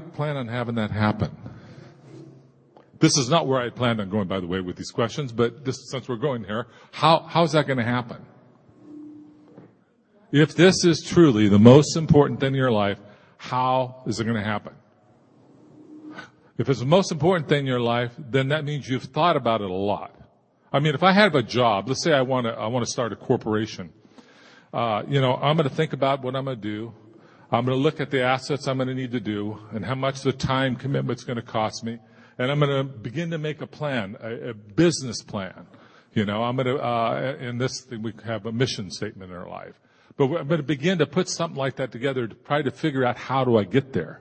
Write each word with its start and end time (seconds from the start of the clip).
plan 0.00 0.36
on 0.36 0.48
having 0.48 0.74
that 0.76 0.90
happen? 0.90 1.36
This 3.00 3.18
is 3.18 3.28
not 3.28 3.46
where 3.46 3.60
I 3.60 3.70
planned 3.70 4.00
on 4.00 4.08
going, 4.08 4.28
by 4.28 4.40
the 4.40 4.46
way, 4.46 4.60
with 4.60 4.76
these 4.76 4.90
questions, 4.90 5.32
but 5.32 5.64
this, 5.64 5.90
since 5.90 6.08
we're 6.08 6.16
going 6.16 6.44
here, 6.44 6.68
how, 6.92 7.20
how's 7.20 7.52
that 7.52 7.66
going 7.66 7.78
to 7.78 7.84
happen? 7.84 8.24
If 10.32 10.54
this 10.54 10.84
is 10.84 11.02
truly 11.02 11.48
the 11.48 11.58
most 11.58 11.96
important 11.96 12.40
thing 12.40 12.48
in 12.48 12.54
your 12.54 12.70
life, 12.70 12.98
how 13.36 14.02
is 14.06 14.20
it 14.20 14.24
going 14.24 14.36
to 14.36 14.42
happen? 14.42 14.74
If 16.56 16.68
it's 16.68 16.80
the 16.80 16.86
most 16.86 17.10
important 17.10 17.48
thing 17.48 17.60
in 17.60 17.66
your 17.66 17.80
life, 17.80 18.12
then 18.18 18.48
that 18.48 18.64
means 18.64 18.88
you've 18.88 19.04
thought 19.04 19.36
about 19.36 19.60
it 19.60 19.70
a 19.70 19.74
lot. 19.74 20.14
I 20.72 20.80
mean, 20.80 20.94
if 20.94 21.02
I 21.02 21.12
have 21.12 21.34
a 21.34 21.42
job, 21.42 21.88
let's 21.88 22.02
say 22.02 22.12
I 22.12 22.22
want 22.22 22.46
to, 22.46 22.52
I 22.52 22.68
want 22.68 22.84
to 22.84 22.90
start 22.90 23.12
a 23.12 23.16
corporation. 23.16 23.92
Uh, 24.72 25.02
you 25.06 25.20
know, 25.20 25.34
I'm 25.34 25.56
going 25.56 25.68
to 25.68 25.74
think 25.74 25.92
about 25.92 26.22
what 26.22 26.34
I'm 26.34 26.46
going 26.46 26.60
to 26.60 26.62
do. 26.62 26.94
I'm 27.50 27.64
going 27.64 27.76
to 27.76 27.82
look 27.82 28.00
at 28.00 28.10
the 28.10 28.22
assets 28.22 28.66
I'm 28.66 28.78
going 28.78 28.88
to 28.88 28.94
need 28.94 29.12
to 29.12 29.20
do 29.20 29.58
and 29.72 29.84
how 29.84 29.94
much 29.94 30.22
the 30.22 30.32
time 30.32 30.76
commitment's 30.76 31.24
going 31.24 31.36
to 31.36 31.42
cost 31.42 31.84
me. 31.84 31.98
And 32.38 32.50
I'm 32.50 32.58
going 32.58 32.70
to 32.70 32.84
begin 32.84 33.30
to 33.30 33.38
make 33.38 33.60
a 33.60 33.66
plan, 33.66 34.16
a, 34.20 34.54
business 34.54 35.22
plan. 35.22 35.66
You 36.14 36.24
know, 36.24 36.42
I'm 36.42 36.56
going 36.56 36.66
to, 36.66 36.78
uh, 36.78 37.36
in 37.38 37.58
this 37.58 37.82
thing, 37.82 38.02
we 38.02 38.12
have 38.24 38.46
a 38.46 38.52
mission 38.52 38.90
statement 38.90 39.30
in 39.30 39.36
our 39.36 39.48
life. 39.48 39.80
But 40.16 40.24
I'm 40.24 40.48
going 40.48 40.60
to 40.60 40.62
begin 40.62 40.98
to 40.98 41.06
put 41.06 41.28
something 41.28 41.56
like 41.56 41.76
that 41.76 41.92
together 41.92 42.26
to 42.26 42.34
try 42.34 42.62
to 42.62 42.70
figure 42.70 43.04
out 43.04 43.16
how 43.16 43.44
do 43.44 43.56
I 43.56 43.64
get 43.64 43.92
there. 43.92 44.20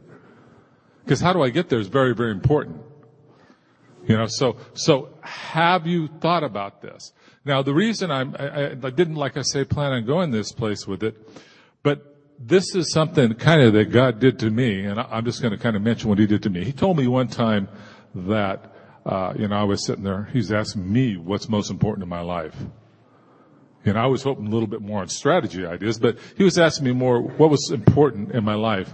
Because 1.04 1.20
how 1.20 1.34
do 1.34 1.42
I 1.42 1.50
get 1.50 1.70
there 1.70 1.80
is 1.80 1.88
very, 1.88 2.14
very 2.14 2.32
important. 2.32 2.82
You 4.08 4.18
know, 4.18 4.28
so, 4.28 4.58
so 4.74 5.18
have 5.22 5.88
you 5.88 6.08
thought 6.08 6.44
about 6.44 6.82
this? 6.82 7.14
Now 7.46 7.62
the 7.62 7.74
reason 7.74 8.12
I 8.12 8.24
didn't, 8.76 9.16
like 9.16 9.38
I 9.38 9.42
say, 9.44 9.64
plan 9.64 9.94
on 9.94 10.06
going 10.06 10.32
this 10.32 10.52
place 10.52 10.86
with 10.86 11.04
it, 11.04 11.16
but 11.84 12.13
this 12.40 12.76
is 12.76 12.92
something 12.92 13.34
kind 13.36 13.62
of 13.62 13.74
that 13.74 13.92
God 13.92 14.20
did 14.20 14.40
to 14.40 14.50
me, 14.50 14.86
and 14.86 15.00
I'm 15.00 15.26
just 15.26 15.42
going 15.42 15.52
to 15.52 15.58
kind 15.58 15.76
of 15.76 15.82
mention 15.82 16.10
what 16.10 16.20
He 16.20 16.28
did 16.28 16.44
to 16.44 16.50
me. 16.50 16.64
He 16.64 16.72
told 16.72 16.98
me 16.98 17.08
one 17.08 17.28
time 17.28 17.70
that, 18.16 18.74
uh, 19.06 19.34
you 19.38 19.48
know, 19.48 19.56
I 19.56 19.64
was 19.64 19.86
sitting 19.86 20.04
there, 20.04 20.30
He's 20.34 20.52
asking 20.52 20.92
me 20.92 21.18
what's 21.18 21.48
most 21.48 21.72
important 21.72 22.04
in 22.04 22.10
my 22.10 22.22
life. 22.22 22.56
And 23.86 23.98
I 23.98 24.08
was 24.08 24.24
hoping 24.24 24.48
a 24.48 24.50
little 24.50 24.68
bit 24.68 24.82
more 24.82 25.02
on 25.02 25.10
strategy 25.10 25.66
ideas, 25.66 26.00
but 26.00 26.18
He 26.38 26.44
was 26.44 26.58
asking 26.58 26.86
me 26.86 26.92
more 26.94 27.22
what 27.22 27.50
was 27.50 27.72
important 27.72 28.32
in 28.32 28.44
my 28.44 28.56
life. 28.56 28.94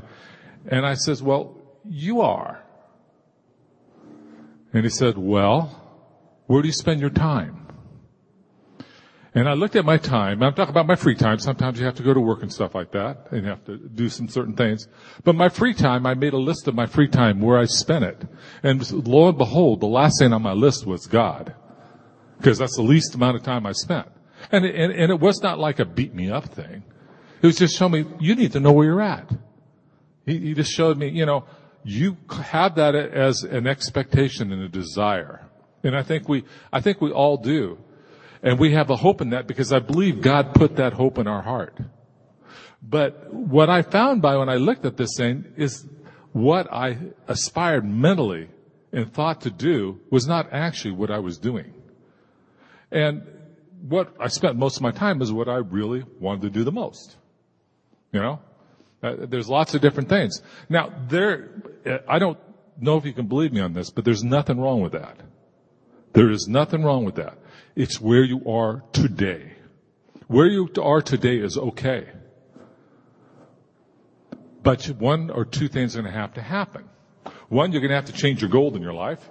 And 0.67 0.85
I 0.85 0.95
says, 0.95 1.21
well, 1.23 1.55
you 1.85 2.21
are. 2.21 2.63
And 4.73 4.83
He 4.83 4.89
said, 4.89 5.17
well, 5.17 5.75
where 6.47 6.61
do 6.61 6.67
you 6.67 6.73
spend 6.73 6.99
your 6.99 7.11
time? 7.11 7.67
And 9.39 9.47
I 9.47 9.53
looked 9.53 9.77
at 9.77 9.85
my 9.85 9.95
time. 9.95 10.43
I'm 10.43 10.53
talking 10.53 10.71
about 10.71 10.85
my 10.85 10.97
free 10.97 11.15
time. 11.15 11.39
Sometimes 11.39 11.79
you 11.79 11.85
have 11.85 11.95
to 11.95 12.03
go 12.03 12.13
to 12.13 12.19
work 12.19 12.41
and 12.41 12.51
stuff 12.51 12.75
like 12.75 12.91
that, 12.91 13.27
and 13.31 13.43
you 13.43 13.47
have 13.47 13.63
to 13.67 13.77
do 13.77 14.09
some 14.09 14.27
certain 14.27 14.53
things. 14.53 14.89
But 15.23 15.33
my 15.33 15.47
free 15.47 15.73
time, 15.73 16.05
I 16.05 16.13
made 16.13 16.33
a 16.33 16.37
list 16.37 16.67
of 16.67 16.75
my 16.75 16.85
free 16.85 17.07
time 17.07 17.39
where 17.39 17.57
I 17.57 17.63
spent 17.63 18.03
it. 18.03 18.21
And 18.63 18.91
lo 19.07 19.29
and 19.29 19.37
behold, 19.37 19.79
the 19.79 19.87
last 19.87 20.19
thing 20.19 20.33
on 20.33 20.41
my 20.41 20.51
list 20.51 20.85
was 20.85 21.07
God. 21.07 21.55
Because 22.37 22.57
that's 22.57 22.75
the 22.75 22.81
least 22.81 23.15
amount 23.15 23.37
of 23.37 23.43
time 23.43 23.65
I 23.65 23.71
spent. 23.71 24.09
And, 24.51 24.65
and, 24.65 24.91
and 24.91 25.09
it 25.09 25.21
was 25.21 25.41
not 25.41 25.57
like 25.57 25.79
a 25.79 25.85
beat 25.85 26.13
me 26.13 26.29
up 26.29 26.49
thing. 26.49 26.83
It 27.41 27.47
was 27.47 27.57
just 27.57 27.77
showing 27.77 27.93
me, 27.93 28.05
you 28.19 28.35
need 28.35 28.51
to 28.51 28.59
know 28.59 28.73
where 28.73 28.87
you're 28.87 29.01
at. 29.01 29.31
He, 30.25 30.37
he 30.37 30.53
just 30.53 30.73
showed 30.73 30.97
me, 30.97 31.07
you 31.07 31.25
know, 31.25 31.45
you 31.85 32.17
have 32.29 32.75
that 32.75 32.93
as 32.93 33.43
an 33.43 33.67
expectation 33.67 34.51
and 34.51 34.63
a 34.63 34.67
desire. 34.67 35.47
And 35.81 35.95
I 35.95 36.03
think 36.03 36.27
we, 36.27 36.43
I 36.73 36.81
think 36.81 36.99
we 36.99 37.11
all 37.11 37.37
do. 37.37 37.77
And 38.41 38.57
we 38.57 38.73
have 38.73 38.89
a 38.89 38.95
hope 38.95 39.21
in 39.21 39.31
that 39.31 39.47
because 39.47 39.73
I 39.73 39.79
believe 39.79 40.21
God 40.21 40.53
put 40.53 40.77
that 40.77 40.93
hope 40.93 41.17
in 41.17 41.27
our 41.27 41.41
heart. 41.41 41.77
But 42.81 43.33
what 43.33 43.69
I 43.69 43.81
found 43.81 44.21
by 44.21 44.37
when 44.37 44.49
I 44.49 44.55
looked 44.55 44.85
at 44.85 44.95
this 44.95 45.15
thing 45.17 45.45
is 45.57 45.85
what 46.31 46.71
I 46.71 46.97
aspired 47.27 47.85
mentally 47.85 48.49
and 48.93 49.13
thought 49.13 49.41
to 49.41 49.49
do 49.49 49.99
was 50.09 50.27
not 50.27 50.53
actually 50.53 50.91
what 50.91 51.11
I 51.11 51.19
was 51.19 51.37
doing. 51.37 51.73
And 52.91 53.23
what 53.81 54.13
I 54.19 54.27
spent 54.27 54.55
most 54.55 54.77
of 54.77 54.81
my 54.81 54.91
time 54.91 55.21
is 55.21 55.31
what 55.31 55.49
I 55.49 55.57
really 55.57 56.03
wanted 56.19 56.41
to 56.43 56.49
do 56.49 56.63
the 56.63 56.71
most. 56.71 57.17
You 58.11 58.21
know? 58.21 58.39
Uh, 59.01 59.15
there's 59.27 59.47
lots 59.47 59.75
of 59.75 59.81
different 59.81 60.09
things. 60.09 60.41
Now, 60.67 60.91
there, 61.07 61.49
I 62.07 62.19
don't 62.19 62.37
know 62.79 62.97
if 62.97 63.05
you 63.05 63.13
can 63.13 63.27
believe 63.27 63.53
me 63.53 63.61
on 63.61 63.73
this, 63.73 63.89
but 63.89 64.05
there's 64.05 64.23
nothing 64.23 64.59
wrong 64.59 64.81
with 64.81 64.93
that. 64.93 65.17
There 66.13 66.29
is 66.29 66.47
nothing 66.47 66.83
wrong 66.83 67.05
with 67.05 67.15
that. 67.15 67.37
It's 67.79 68.01
where 68.01 68.23
you 68.23 68.41
are 68.45 68.83
today. 68.91 69.53
Where 70.27 70.47
you 70.47 70.69
are 70.81 71.01
today 71.01 71.37
is 71.37 71.57
okay. 71.57 72.09
But 74.61 74.83
one 74.99 75.29
or 75.29 75.45
two 75.45 75.69
things 75.69 75.95
are 75.95 76.01
going 76.01 76.13
to 76.13 76.19
have 76.19 76.33
to 76.33 76.41
happen. 76.41 76.89
One, 77.47 77.71
you're 77.71 77.79
going 77.79 77.91
to 77.91 77.95
have 77.95 78.07
to 78.07 78.11
change 78.11 78.41
your 78.41 78.49
goal 78.49 78.75
in 78.75 78.81
your 78.81 78.91
life, 78.91 79.21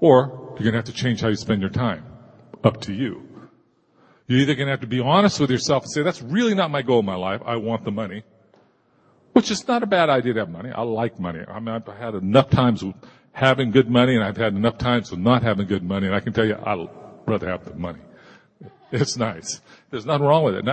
or 0.00 0.54
you're 0.58 0.70
going 0.70 0.72
to 0.72 0.80
have 0.80 0.84
to 0.84 0.92
change 0.92 1.22
how 1.22 1.28
you 1.28 1.36
spend 1.36 1.62
your 1.62 1.70
time. 1.70 2.04
Up 2.62 2.82
to 2.82 2.92
you. 2.92 3.26
You're 4.26 4.40
either 4.40 4.54
going 4.54 4.66
to 4.66 4.72
have 4.72 4.82
to 4.82 4.86
be 4.86 5.00
honest 5.00 5.40
with 5.40 5.50
yourself 5.50 5.84
and 5.84 5.90
say, 5.90 6.02
that's 6.02 6.20
really 6.20 6.54
not 6.54 6.70
my 6.70 6.82
goal 6.82 6.98
in 6.98 7.06
my 7.06 7.16
life. 7.16 7.40
I 7.46 7.56
want 7.56 7.86
the 7.86 7.90
money. 7.90 8.22
Which 9.32 9.50
is 9.50 9.66
not 9.66 9.82
a 9.82 9.86
bad 9.86 10.10
idea 10.10 10.34
to 10.34 10.40
have 10.40 10.50
money. 10.50 10.70
I 10.70 10.82
like 10.82 11.18
money. 11.18 11.40
I 11.48 11.58
mean, 11.58 11.74
I've 11.74 11.86
had 11.86 12.14
enough 12.14 12.50
times 12.50 12.84
with 12.84 12.96
having 13.32 13.70
good 13.70 13.88
money 13.88 14.14
and 14.14 14.22
I've 14.22 14.36
had 14.36 14.52
enough 14.52 14.76
times 14.76 15.10
with 15.10 15.20
not 15.20 15.42
having 15.42 15.66
good 15.66 15.82
money 15.82 16.06
and 16.06 16.14
I 16.14 16.20
can 16.20 16.34
tell 16.34 16.44
you, 16.44 16.54
I 16.54 16.74
rather 17.28 17.48
have 17.48 17.64
the 17.64 17.74
money. 17.74 18.00
It's 18.90 19.18
nice. 19.18 19.60
There's 19.90 20.06
nothing 20.06 20.26
wrong 20.26 20.44
with 20.44 20.54
it. 20.54 20.66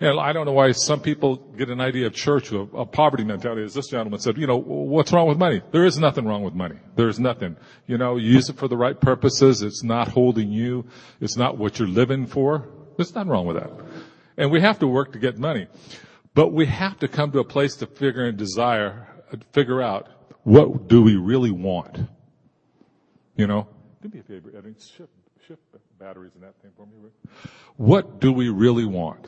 And 0.00 0.20
I 0.20 0.32
don't 0.32 0.46
know 0.46 0.52
why 0.52 0.72
some 0.72 1.00
people 1.00 1.36
get 1.36 1.68
an 1.68 1.80
idea 1.80 2.06
of 2.06 2.14
church, 2.14 2.50
of, 2.52 2.72
a 2.72 2.86
poverty 2.86 3.24
mentality. 3.24 3.62
As 3.62 3.74
this 3.74 3.88
gentleman 3.88 4.20
said, 4.20 4.38
you 4.38 4.46
know, 4.46 4.56
what's 4.56 5.12
wrong 5.12 5.28
with 5.28 5.36
money? 5.36 5.60
There 5.70 5.84
is 5.84 5.98
nothing 5.98 6.26
wrong 6.26 6.42
with 6.42 6.54
money. 6.54 6.76
There 6.96 7.08
is 7.08 7.20
nothing. 7.20 7.56
You 7.86 7.98
know, 7.98 8.16
you 8.16 8.32
use 8.32 8.48
it 8.48 8.56
for 8.56 8.68
the 8.68 8.76
right 8.76 8.98
purposes. 8.98 9.62
It's 9.62 9.82
not 9.82 10.08
holding 10.08 10.50
you. 10.50 10.86
It's 11.20 11.36
not 11.36 11.58
what 11.58 11.78
you're 11.78 11.88
living 11.88 12.26
for. 12.26 12.68
There's 12.96 13.14
nothing 13.14 13.30
wrong 13.30 13.46
with 13.46 13.56
that. 13.56 13.70
And 14.38 14.50
we 14.50 14.60
have 14.62 14.78
to 14.78 14.86
work 14.86 15.12
to 15.12 15.18
get 15.18 15.38
money. 15.38 15.66
But 16.34 16.52
we 16.52 16.66
have 16.66 16.98
to 17.00 17.08
come 17.08 17.32
to 17.32 17.40
a 17.40 17.44
place 17.44 17.76
to 17.76 17.86
figure 17.86 18.24
and 18.24 18.38
desire, 18.38 19.08
uh, 19.32 19.36
figure 19.52 19.82
out 19.82 20.08
what 20.44 20.88
do 20.88 21.02
we 21.02 21.16
really 21.16 21.50
want? 21.50 21.98
You 23.36 23.46
know? 23.46 23.68
Do 24.00 24.08
me 24.08 24.20
a 24.20 24.22
favor, 24.22 24.52
Eddie. 24.56 24.74
Shift 24.78 25.10
batteries 25.98 26.32
in 26.34 26.40
that 26.42 26.54
thing 26.62 26.70
for 26.76 26.86
me. 26.86 26.92
What 27.76 28.20
do 28.20 28.32
we 28.32 28.48
really 28.48 28.84
want? 28.84 29.26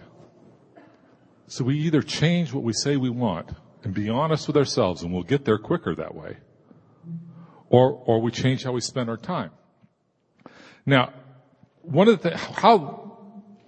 So 1.46 1.64
we 1.64 1.78
either 1.80 2.02
change 2.02 2.52
what 2.52 2.62
we 2.62 2.72
say 2.72 2.96
we 2.96 3.10
want 3.10 3.50
and 3.82 3.92
be 3.92 4.08
honest 4.08 4.46
with 4.46 4.56
ourselves 4.56 5.02
and 5.02 5.12
we'll 5.12 5.24
get 5.24 5.44
there 5.44 5.58
quicker 5.58 5.94
that 5.96 6.14
way. 6.14 6.36
Or, 7.68 7.92
or 7.92 8.20
we 8.20 8.30
change 8.30 8.64
how 8.64 8.72
we 8.72 8.80
spend 8.80 9.08
our 9.08 9.16
time. 9.16 9.50
Now, 10.86 11.12
one 11.82 12.08
of 12.08 12.20
the 12.20 12.30
things, 12.30 12.40
how, 12.40 13.18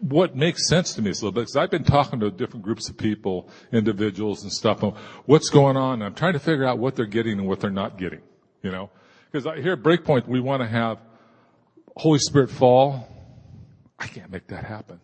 what 0.01 0.35
makes 0.37 0.69
sense 0.69 0.95
to 0.95 1.03
me 1.03 1.11
is 1.11 1.23
a 1.23 1.25
little 1.25 1.33
bit, 1.33 1.43
because 1.43 1.57
I've 1.57 1.71
been 1.71 1.85
talking 1.85 2.21
to 2.21 2.31
different 2.31 2.65
groups 2.65 2.89
of 2.89 2.97
people, 2.97 3.49
individuals 3.73 4.43
and 4.43 4.53
stuff, 4.53 4.83
what's 5.27 5.51
going 5.51 5.77
on, 5.77 6.03
I'm 6.03 6.15
trying 6.15 6.33
to 6.35 6.41
figure 6.41 6.65
out 6.65 6.79
what 6.79 6.97
they're 6.97 7.07
getting 7.07 7.39
and 7.39 7.49
what 7.49 7.61
they're 7.61 7.71
not 7.71 7.99
getting, 7.99 8.23
you 8.63 8.71
know? 8.71 8.91
Because 9.31 9.45
here 9.63 9.73
at 9.75 9.83
Breakpoint, 9.83 10.27
we 10.27 10.41
want 10.41 10.63
to 10.63 10.69
have 10.69 10.99
Holy 11.97 12.19
Spirit 12.19 12.51
fall. 12.51 13.09
I 13.99 14.07
can't 14.07 14.31
make 14.31 14.49
that 14.49 14.65
happen. 14.65 15.01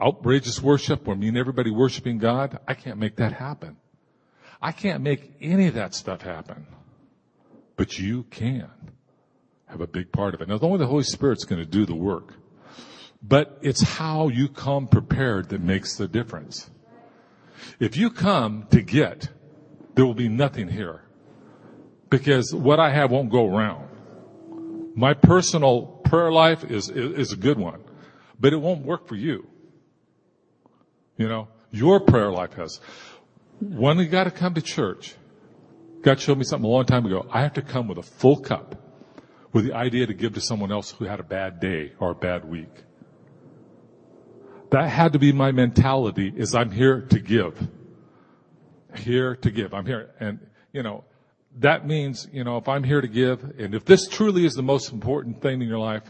Outrageous 0.00 0.60
worship, 0.62 1.06
or 1.06 1.14
mean 1.14 1.36
everybody 1.36 1.70
worshiping 1.70 2.18
God, 2.18 2.58
I 2.66 2.74
can't 2.74 2.98
make 2.98 3.16
that 3.16 3.32
happen. 3.32 3.76
I 4.60 4.72
can't 4.72 5.02
make 5.02 5.32
any 5.40 5.66
of 5.66 5.74
that 5.74 5.94
stuff 5.94 6.22
happen. 6.22 6.66
But 7.76 7.98
you 7.98 8.24
can 8.24 8.70
have 9.66 9.80
a 9.80 9.86
big 9.86 10.12
part 10.12 10.34
of 10.34 10.40
it. 10.40 10.48
Now, 10.48 10.58
only 10.62 10.78
the 10.78 10.86
Holy 10.86 11.04
Spirit's 11.04 11.44
going 11.44 11.60
to 11.60 11.68
do 11.68 11.84
the 11.84 11.94
work. 11.94 12.34
But 13.22 13.58
it's 13.62 13.82
how 13.82 14.28
you 14.28 14.48
come 14.48 14.88
prepared 14.88 15.50
that 15.50 15.60
makes 15.60 15.96
the 15.96 16.08
difference. 16.08 16.70
If 17.78 17.96
you 17.96 18.10
come 18.10 18.66
to 18.70 18.82
get, 18.82 19.28
there 19.94 20.04
will 20.04 20.14
be 20.14 20.28
nothing 20.28 20.68
here. 20.68 21.02
Because 22.10 22.54
what 22.54 22.80
I 22.80 22.90
have 22.90 23.10
won't 23.10 23.30
go 23.30 23.46
around. 23.46 23.88
My 24.94 25.14
personal 25.14 25.82
prayer 25.82 26.30
life 26.30 26.64
is, 26.64 26.88
is, 26.88 27.12
is 27.18 27.32
a 27.32 27.36
good 27.36 27.58
one, 27.58 27.80
but 28.38 28.52
it 28.52 28.56
won't 28.56 28.84
work 28.84 29.08
for 29.08 29.16
you. 29.16 29.46
You 31.16 31.28
know, 31.28 31.48
your 31.70 32.00
prayer 32.00 32.30
life 32.30 32.54
has. 32.54 32.80
When 33.60 33.98
you 33.98 34.06
gotta 34.06 34.30
come 34.30 34.54
to 34.54 34.62
church, 34.62 35.14
God 36.02 36.20
showed 36.20 36.36
me 36.36 36.44
something 36.44 36.68
a 36.68 36.72
long 36.72 36.84
time 36.84 37.06
ago. 37.06 37.26
I 37.30 37.42
have 37.42 37.54
to 37.54 37.62
come 37.62 37.88
with 37.88 37.98
a 37.98 38.02
full 38.02 38.36
cup 38.36 38.76
with 39.52 39.66
the 39.66 39.74
idea 39.74 40.06
to 40.06 40.14
give 40.14 40.34
to 40.34 40.40
someone 40.40 40.72
else 40.72 40.90
who 40.90 41.04
had 41.04 41.20
a 41.20 41.22
bad 41.22 41.60
day 41.60 41.92
or 41.98 42.10
a 42.10 42.14
bad 42.14 42.44
week. 42.44 42.72
That 44.70 44.88
had 44.88 45.12
to 45.12 45.18
be 45.18 45.32
my 45.32 45.52
mentality 45.52 46.32
is 46.34 46.54
I'm 46.54 46.70
here 46.70 47.02
to 47.02 47.20
give. 47.20 47.68
Here 48.96 49.36
to 49.36 49.50
give. 49.50 49.74
I'm 49.74 49.86
here. 49.86 50.10
And, 50.18 50.40
you 50.72 50.82
know, 50.82 51.04
that 51.58 51.86
means, 51.86 52.28
you 52.32 52.44
know, 52.44 52.56
if 52.56 52.68
I'm 52.68 52.84
here 52.84 53.00
to 53.00 53.08
give, 53.08 53.42
and 53.58 53.74
if 53.74 53.84
this 53.84 54.08
truly 54.08 54.44
is 54.44 54.54
the 54.54 54.62
most 54.62 54.92
important 54.92 55.40
thing 55.42 55.60
in 55.62 55.68
your 55.68 55.78
life, 55.78 56.04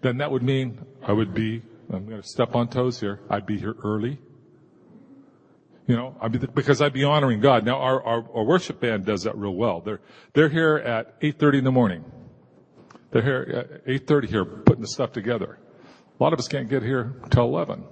then 0.00 0.18
that 0.18 0.30
would 0.30 0.42
mean 0.42 0.84
I 1.02 1.12
would 1.12 1.34
be, 1.34 1.62
I'm 1.92 2.06
going 2.06 2.22
to 2.22 2.26
step 2.26 2.54
on 2.54 2.68
toes 2.68 3.00
here, 3.00 3.20
I'd 3.28 3.46
be 3.46 3.58
here 3.58 3.76
early. 3.82 4.18
You 5.86 5.96
know, 5.96 6.14
I 6.20 6.28
mean, 6.28 6.48
because 6.54 6.80
I'd 6.80 6.92
be 6.92 7.02
honoring 7.02 7.40
God. 7.40 7.64
Now 7.64 7.78
our, 7.78 8.02
our, 8.04 8.24
our 8.32 8.44
worship 8.44 8.80
band 8.80 9.06
does 9.06 9.24
that 9.24 9.36
real 9.36 9.54
well. 9.54 9.80
They're, 9.80 10.00
they're 10.34 10.48
here 10.48 10.76
at 10.76 11.20
8.30 11.20 11.58
in 11.58 11.64
the 11.64 11.72
morning. 11.72 12.04
They're 13.10 13.22
here 13.22 13.68
at 13.72 13.86
8.30 13.86 14.28
here 14.28 14.44
putting 14.44 14.82
the 14.82 14.88
stuff 14.88 15.12
together. 15.12 15.58
A 16.18 16.22
lot 16.22 16.32
of 16.32 16.38
us 16.38 16.46
can't 16.46 16.68
get 16.68 16.82
here 16.82 17.14
till 17.30 17.44
11. 17.44 17.82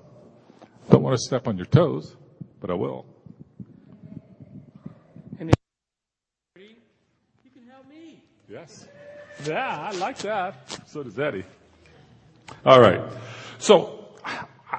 Don't 0.91 1.03
want 1.03 1.17
to 1.17 1.23
step 1.23 1.49
on 1.49 1.57
your 1.57 1.67
toes, 1.67 2.17
but 2.61 2.71
I 2.71 2.75
will. 2.75 3.05
And 5.41 5.51
if 5.51 5.57
you 7.45 7.51
can 7.51 7.67
help 7.69 7.89
me. 7.89 8.23
Yes. 8.51 8.89
Yeah, 9.45 9.91
I 9.93 9.97
like 9.99 10.17
that. 10.19 10.55
So 10.87 11.03
does 11.03 11.19
Eddie. 11.19 11.45
All 12.65 12.81
right. 12.81 13.03
So 13.59 14.09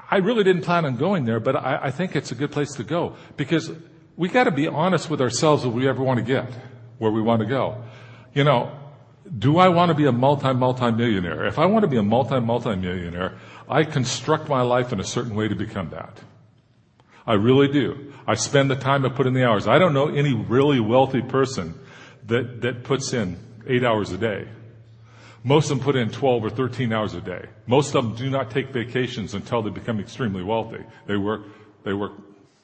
I 0.09 0.17
really 0.17 0.43
didn't 0.43 0.63
plan 0.63 0.85
on 0.85 0.95
going 0.95 1.25
there, 1.25 1.39
but 1.39 1.55
I, 1.55 1.79
I 1.83 1.91
think 1.91 2.15
it's 2.15 2.31
a 2.31 2.35
good 2.35 2.51
place 2.51 2.73
to 2.75 2.83
go 2.83 3.15
because 3.37 3.71
we 4.17 4.27
got 4.27 4.45
to 4.45 4.51
be 4.51 4.67
honest 4.67 5.09
with 5.09 5.21
ourselves 5.21 5.65
if 5.65 5.71
we 5.71 5.87
ever 5.87 6.03
want 6.03 6.17
to 6.17 6.25
get 6.25 6.51
where 6.97 7.11
we 7.11 7.21
want 7.21 7.41
to 7.41 7.45
go. 7.45 7.83
You 8.33 8.43
know, 8.43 8.71
do 9.37 9.59
I 9.59 9.69
want 9.69 9.89
to 9.89 9.95
be 9.95 10.07
a 10.07 10.11
multi 10.11 10.51
multi 10.51 10.91
millionaire? 10.91 11.45
If 11.45 11.59
I 11.59 11.67
want 11.67 11.83
to 11.83 11.87
be 11.87 11.97
a 11.97 12.03
multi 12.03 12.39
multi 12.39 12.75
millionaire, 12.75 13.37
I 13.69 13.83
construct 13.83 14.49
my 14.49 14.63
life 14.63 14.91
in 14.91 14.99
a 14.99 15.03
certain 15.03 15.35
way 15.35 15.47
to 15.47 15.55
become 15.55 15.91
that. 15.91 16.19
I 17.27 17.33
really 17.33 17.67
do. 17.67 18.13
I 18.25 18.33
spend 18.33 18.71
the 18.71 18.75
time 18.75 19.05
I 19.05 19.09
put 19.09 19.27
in 19.27 19.33
the 19.33 19.47
hours. 19.47 19.67
I 19.67 19.77
don't 19.77 19.93
know 19.93 20.07
any 20.07 20.33
really 20.33 20.79
wealthy 20.79 21.21
person 21.21 21.79
that, 22.25 22.61
that 22.61 22.83
puts 22.83 23.13
in 23.13 23.37
eight 23.67 23.83
hours 23.83 24.11
a 24.11 24.17
day. 24.17 24.47
Most 25.43 25.71
of 25.71 25.77
them 25.77 25.85
put 25.85 25.95
in 25.95 26.09
12 26.09 26.45
or 26.45 26.49
13 26.49 26.91
hours 26.91 27.13
a 27.13 27.21
day. 27.21 27.45
Most 27.65 27.95
of 27.95 28.03
them 28.03 28.15
do 28.15 28.29
not 28.29 28.51
take 28.51 28.69
vacations 28.69 29.33
until 29.33 29.61
they 29.61 29.69
become 29.69 29.99
extremely 29.99 30.43
wealthy. 30.43 30.83
They 31.07 31.15
work, 31.15 31.43
they 31.83 31.93
work 31.93 32.11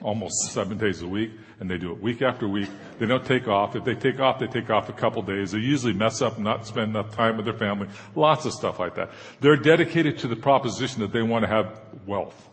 almost 0.01 0.51
seven 0.51 0.77
days 0.77 1.01
a 1.01 1.07
week 1.07 1.31
and 1.59 1.69
they 1.69 1.77
do 1.77 1.91
it 1.91 2.01
week 2.01 2.21
after 2.21 2.47
week. 2.47 2.69
They 2.99 3.05
don't 3.05 3.25
take 3.25 3.47
off. 3.47 3.75
If 3.75 3.85
they 3.85 3.95
take 3.95 4.19
off, 4.19 4.39
they 4.39 4.47
take 4.47 4.69
off 4.69 4.89
a 4.89 4.93
couple 4.93 5.21
days. 5.21 5.51
They 5.51 5.59
usually 5.59 5.93
mess 5.93 6.21
up, 6.21 6.37
not 6.37 6.67
spend 6.67 6.89
enough 6.89 7.15
time 7.15 7.37
with 7.37 7.45
their 7.45 7.57
family. 7.57 7.87
Lots 8.13 8.45
of 8.45 8.53
stuff 8.53 8.77
like 8.77 8.95
that. 8.95 9.11
They're 9.39 9.55
dedicated 9.55 10.17
to 10.19 10.27
the 10.27 10.35
proposition 10.35 11.01
that 11.01 11.13
they 11.13 11.21
want 11.21 11.43
to 11.43 11.47
have 11.47 11.79
wealth. 12.05 12.49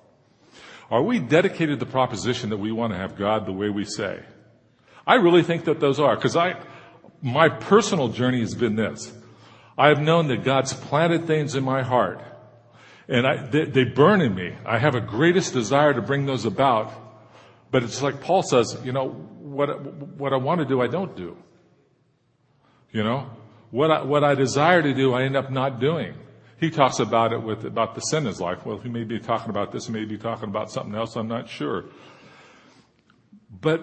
Are 0.90 1.02
we 1.02 1.18
dedicated 1.18 1.80
to 1.80 1.84
the 1.84 1.90
proposition 1.90 2.50
that 2.50 2.58
we 2.58 2.70
want 2.70 2.92
to 2.92 2.98
have 2.98 3.16
God 3.16 3.46
the 3.46 3.52
way 3.52 3.70
we 3.70 3.84
say? 3.84 4.20
I 5.06 5.14
really 5.14 5.42
think 5.42 5.64
that 5.64 5.80
those 5.80 5.98
are, 5.98 6.14
because 6.14 6.36
I, 6.36 6.60
my 7.22 7.48
personal 7.48 8.08
journey 8.08 8.40
has 8.40 8.54
been 8.54 8.76
this. 8.76 9.12
I 9.78 9.88
have 9.88 10.00
known 10.00 10.28
that 10.28 10.44
God's 10.44 10.74
planted 10.74 11.26
things 11.26 11.54
in 11.54 11.64
my 11.64 11.82
heart 11.82 12.20
and 13.08 13.26
I, 13.26 13.36
they, 13.36 13.64
they 13.64 13.84
burn 13.84 14.20
in 14.20 14.34
me. 14.34 14.54
I 14.64 14.78
have 14.78 14.94
a 14.94 15.00
greatest 15.00 15.52
desire 15.52 15.92
to 15.92 16.02
bring 16.02 16.26
those 16.26 16.44
about. 16.44 16.92
But 17.70 17.82
it's 17.82 18.02
like 18.02 18.20
Paul 18.20 18.42
says, 18.42 18.78
you 18.84 18.92
know, 18.92 19.08
what, 19.08 19.84
what 20.16 20.32
I 20.32 20.36
want 20.36 20.60
to 20.60 20.66
do, 20.66 20.80
I 20.80 20.86
don't 20.86 21.16
do. 21.16 21.36
You 22.90 23.02
know, 23.02 23.30
what 23.70 23.90
I, 23.90 24.02
what 24.02 24.22
I 24.22 24.34
desire 24.34 24.82
to 24.82 24.94
do, 24.94 25.14
I 25.14 25.22
end 25.22 25.36
up 25.36 25.50
not 25.50 25.80
doing. 25.80 26.14
He 26.60 26.70
talks 26.70 27.00
about 27.00 27.32
it 27.32 27.42
with, 27.42 27.64
about 27.64 27.94
the 27.94 28.00
sin 28.00 28.20
in 28.20 28.26
his 28.26 28.40
life. 28.40 28.64
Well, 28.64 28.78
he 28.78 28.88
may 28.88 29.04
be 29.04 29.18
talking 29.18 29.50
about 29.50 29.72
this, 29.72 29.86
he 29.86 29.92
may 29.92 30.04
be 30.04 30.18
talking 30.18 30.48
about 30.48 30.70
something 30.70 30.94
else, 30.94 31.16
I'm 31.16 31.28
not 31.28 31.48
sure. 31.48 31.86
But 33.50 33.80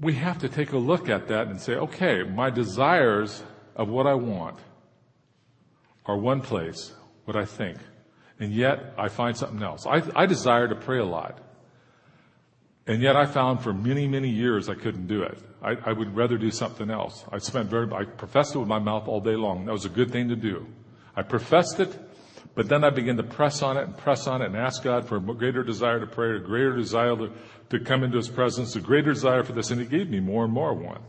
we 0.00 0.14
have 0.14 0.38
to 0.38 0.48
take 0.48 0.72
a 0.72 0.78
look 0.78 1.08
at 1.08 1.28
that 1.28 1.48
and 1.48 1.60
say, 1.60 1.74
okay, 1.74 2.22
my 2.22 2.50
desires 2.50 3.42
of 3.76 3.88
what 3.88 4.06
I 4.06 4.14
want 4.14 4.58
are 6.06 6.16
one 6.16 6.40
place, 6.40 6.92
what 7.24 7.36
I 7.36 7.44
think, 7.44 7.78
and 8.38 8.52
yet 8.52 8.94
I 8.96 9.08
find 9.08 9.36
something 9.36 9.62
else. 9.62 9.86
I, 9.86 10.02
I 10.16 10.26
desire 10.26 10.66
to 10.68 10.74
pray 10.74 10.98
a 10.98 11.04
lot. 11.04 11.40
And 12.86 13.02
yet 13.02 13.14
I 13.14 13.26
found 13.26 13.62
for 13.62 13.72
many, 13.72 14.08
many 14.08 14.30
years 14.30 14.68
I 14.68 14.74
couldn't 14.74 15.06
do 15.06 15.22
it. 15.22 15.38
I, 15.62 15.76
I 15.84 15.92
would 15.92 16.16
rather 16.16 16.38
do 16.38 16.50
something 16.50 16.90
else. 16.90 17.24
I 17.30 17.38
spent 17.38 17.68
very, 17.68 17.92
I 17.92 18.04
professed 18.04 18.54
it 18.54 18.58
with 18.58 18.68
my 18.68 18.78
mouth 18.78 19.06
all 19.06 19.20
day 19.20 19.36
long. 19.36 19.66
That 19.66 19.72
was 19.72 19.84
a 19.84 19.90
good 19.90 20.10
thing 20.10 20.28
to 20.30 20.36
do. 20.36 20.66
I 21.14 21.22
professed 21.22 21.78
it, 21.78 21.96
but 22.54 22.68
then 22.68 22.84
I 22.84 22.90
began 22.90 23.16
to 23.16 23.22
press 23.22 23.62
on 23.62 23.76
it 23.76 23.84
and 23.84 23.96
press 23.96 24.26
on 24.26 24.42
it 24.42 24.46
and 24.46 24.56
ask 24.56 24.82
God 24.82 25.06
for 25.08 25.16
a 25.16 25.20
greater 25.20 25.62
desire 25.62 26.00
to 26.00 26.06
pray, 26.06 26.36
a 26.36 26.40
greater 26.40 26.76
desire 26.76 27.16
to, 27.16 27.30
to 27.70 27.80
come 27.80 28.02
into 28.02 28.16
His 28.16 28.28
presence, 28.28 28.74
a 28.76 28.80
greater 28.80 29.12
desire 29.12 29.44
for 29.44 29.52
this, 29.52 29.70
and 29.70 29.80
He 29.80 29.86
gave 29.86 30.10
me 30.10 30.20
more 30.20 30.44
and 30.44 30.52
more 30.52 30.74
one. 30.74 31.00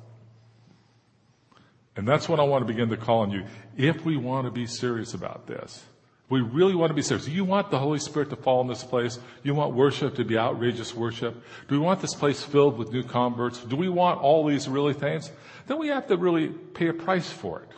And 1.96 2.08
that's 2.08 2.30
what 2.30 2.40
I 2.40 2.44
want 2.44 2.66
to 2.66 2.74
begin 2.74 2.90
to 2.90 2.98
call 2.98 3.22
on 3.22 3.32
you. 3.32 3.46
If 3.76 4.06
we 4.06 4.18
want 4.18 4.46
to 4.46 4.52
be 4.52 4.66
serious 4.66 5.14
about 5.14 5.48
this, 5.48 5.84
we 6.30 6.40
really 6.40 6.76
want 6.76 6.92
to 6.92 6.94
be 6.94 7.02
serious. 7.02 7.28
You 7.28 7.44
want 7.44 7.72
the 7.72 7.80
Holy 7.80 8.00
Spirit 8.00 8.30
to 8.30 8.38
fall 8.38 8.62
in 8.62 8.68
this 8.68 8.86
place? 8.86 9.20
You 9.44 9.54
want 9.54 9.76
worship 9.76 10.16
to 10.16 10.24
be 10.24 10.38
outrageous 10.38 10.96
worship? 10.96 11.36
Do 11.68 11.78
we 11.78 11.86
want 11.86 12.00
this 12.00 12.16
place 12.16 12.42
filled 12.42 12.78
with 12.78 12.94
new 12.94 13.04
converts? 13.04 13.60
Do 13.60 13.76
we 13.76 13.90
want 13.90 14.22
all 14.22 14.48
these 14.48 14.70
really 14.70 14.94
things? 14.94 15.30
Then 15.68 15.78
we 15.78 15.90
have 15.90 16.08
to 16.08 16.16
really 16.16 16.48
pay 16.48 16.88
a 16.88 16.94
price 16.94 17.30
for 17.30 17.64
it. 17.64 17.70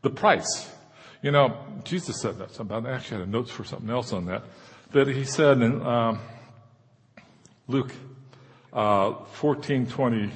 The 0.00 0.08
price. 0.08 0.70
You 1.22 1.32
know, 1.32 1.56
Jesus 1.84 2.20
said 2.20 2.38
that. 2.38 2.52
Something. 2.52 2.86
I 2.86 2.92
actually 2.92 3.20
had 3.20 3.30
notes 3.30 3.50
for 3.50 3.64
something 3.64 3.90
else 3.90 4.12
on 4.12 4.26
that. 4.26 4.44
That 4.92 5.08
he 5.08 5.24
said 5.24 5.60
in 5.60 5.84
um, 5.84 6.20
Luke 7.66 7.92
uh, 8.72 9.14
14, 9.32 9.86
20, 9.86 10.30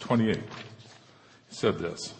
28 0.00 0.40
said 1.48 1.78
this. 1.78 2.14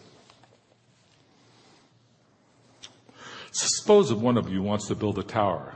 Suppose 3.51 4.11
if 4.11 4.19
one 4.19 4.39
of 4.39 4.51
you 4.51 4.63
wants 4.63 4.87
to 4.89 4.95
build 4.95 5.19
a 5.19 5.23
tower, 5.23 5.75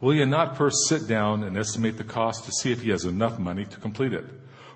will 0.00 0.14
you 0.14 0.26
not 0.26 0.56
first 0.56 0.76
sit 0.86 1.08
down 1.08 1.42
and 1.42 1.56
estimate 1.56 1.96
the 1.96 2.04
cost 2.04 2.44
to 2.44 2.52
see 2.52 2.70
if 2.70 2.82
he 2.82 2.90
has 2.90 3.04
enough 3.04 3.38
money 3.38 3.64
to 3.64 3.80
complete 3.80 4.12
it? 4.12 4.24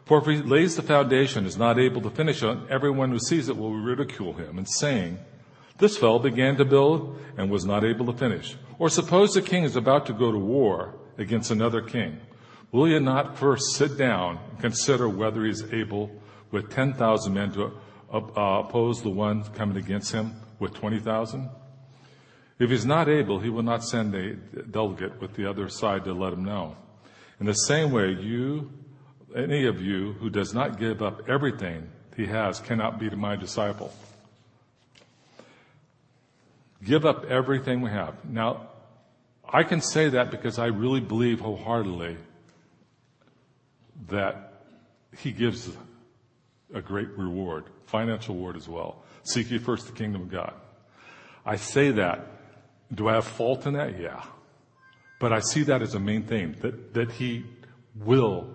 For 0.06 0.18
if 0.18 0.26
he 0.26 0.38
lays 0.38 0.74
the 0.74 0.82
foundation 0.82 1.40
and 1.40 1.46
is 1.46 1.56
not 1.56 1.78
able 1.78 2.00
to 2.02 2.10
finish 2.10 2.42
it, 2.42 2.58
everyone 2.68 3.10
who 3.10 3.20
sees 3.20 3.48
it 3.48 3.56
will 3.56 3.74
ridicule 3.74 4.32
him 4.32 4.58
and 4.58 4.68
saying, 4.68 5.18
this 5.78 5.96
fellow 5.96 6.18
began 6.18 6.56
to 6.56 6.64
build 6.64 7.18
and 7.36 7.50
was 7.50 7.64
not 7.64 7.84
able 7.84 8.06
to 8.06 8.12
finish. 8.12 8.56
Or 8.78 8.88
suppose 8.88 9.32
the 9.32 9.42
king 9.42 9.64
is 9.64 9.76
about 9.76 10.06
to 10.06 10.12
go 10.12 10.30
to 10.32 10.38
war 10.38 10.94
against 11.18 11.50
another 11.50 11.80
king. 11.80 12.20
Will 12.70 12.86
he 12.86 12.98
not 12.98 13.36
first 13.36 13.74
sit 13.74 13.98
down 13.98 14.38
and 14.50 14.60
consider 14.60 15.08
whether 15.08 15.44
he 15.44 15.50
is 15.50 15.64
able 15.72 16.10
with 16.50 16.70
10,000 16.70 17.32
men 17.32 17.52
to 17.52 17.72
uh, 18.12 18.62
oppose 18.64 19.02
the 19.02 19.10
one 19.10 19.44
coming 19.54 19.76
against 19.76 20.12
him 20.12 20.34
with 20.58 20.74
20,000? 20.74 21.50
If 22.58 22.70
he's 22.70 22.86
not 22.86 23.08
able, 23.08 23.40
he 23.40 23.50
will 23.50 23.62
not 23.62 23.84
send 23.84 24.14
a 24.14 24.34
delegate 24.34 25.20
with 25.20 25.34
the 25.34 25.48
other 25.48 25.68
side 25.68 26.04
to 26.04 26.12
let 26.12 26.32
him 26.32 26.44
know. 26.44 26.76
In 27.40 27.46
the 27.46 27.54
same 27.54 27.90
way, 27.90 28.12
you, 28.12 28.70
any 29.34 29.66
of 29.66 29.82
you 29.82 30.12
who 30.12 30.30
does 30.30 30.54
not 30.54 30.78
give 30.78 31.02
up 31.02 31.28
everything 31.28 31.90
he 32.16 32.26
has 32.26 32.60
cannot 32.60 33.00
be 33.00 33.10
my 33.10 33.36
disciple. 33.36 33.92
Give 36.84 37.04
up 37.06 37.24
everything 37.26 37.80
we 37.80 37.90
have. 37.90 38.24
Now, 38.24 38.68
I 39.48 39.62
can 39.62 39.80
say 39.80 40.08
that 40.10 40.30
because 40.30 40.58
I 40.58 40.66
really 40.66 41.00
believe 41.00 41.40
wholeheartedly 41.40 42.16
that 44.08 44.64
he 45.16 45.30
gives 45.30 45.70
a 46.74 46.80
great 46.80 47.08
reward, 47.16 47.64
financial 47.86 48.34
reward 48.34 48.56
as 48.56 48.68
well. 48.68 49.02
Seek 49.22 49.50
ye 49.50 49.58
first 49.58 49.86
the 49.86 49.92
kingdom 49.92 50.22
of 50.22 50.30
God. 50.30 50.54
I 51.44 51.56
say 51.56 51.90
that. 51.92 52.26
Do 52.92 53.08
I 53.08 53.14
have 53.14 53.26
fault 53.26 53.66
in 53.66 53.74
that? 53.74 53.98
Yeah. 53.98 54.22
But 55.18 55.32
I 55.32 55.40
see 55.40 55.62
that 55.64 55.82
as 55.82 55.94
a 55.94 56.00
main 56.00 56.24
thing, 56.24 56.56
that, 56.60 56.94
that 56.94 57.12
he 57.12 57.44
will 57.94 58.50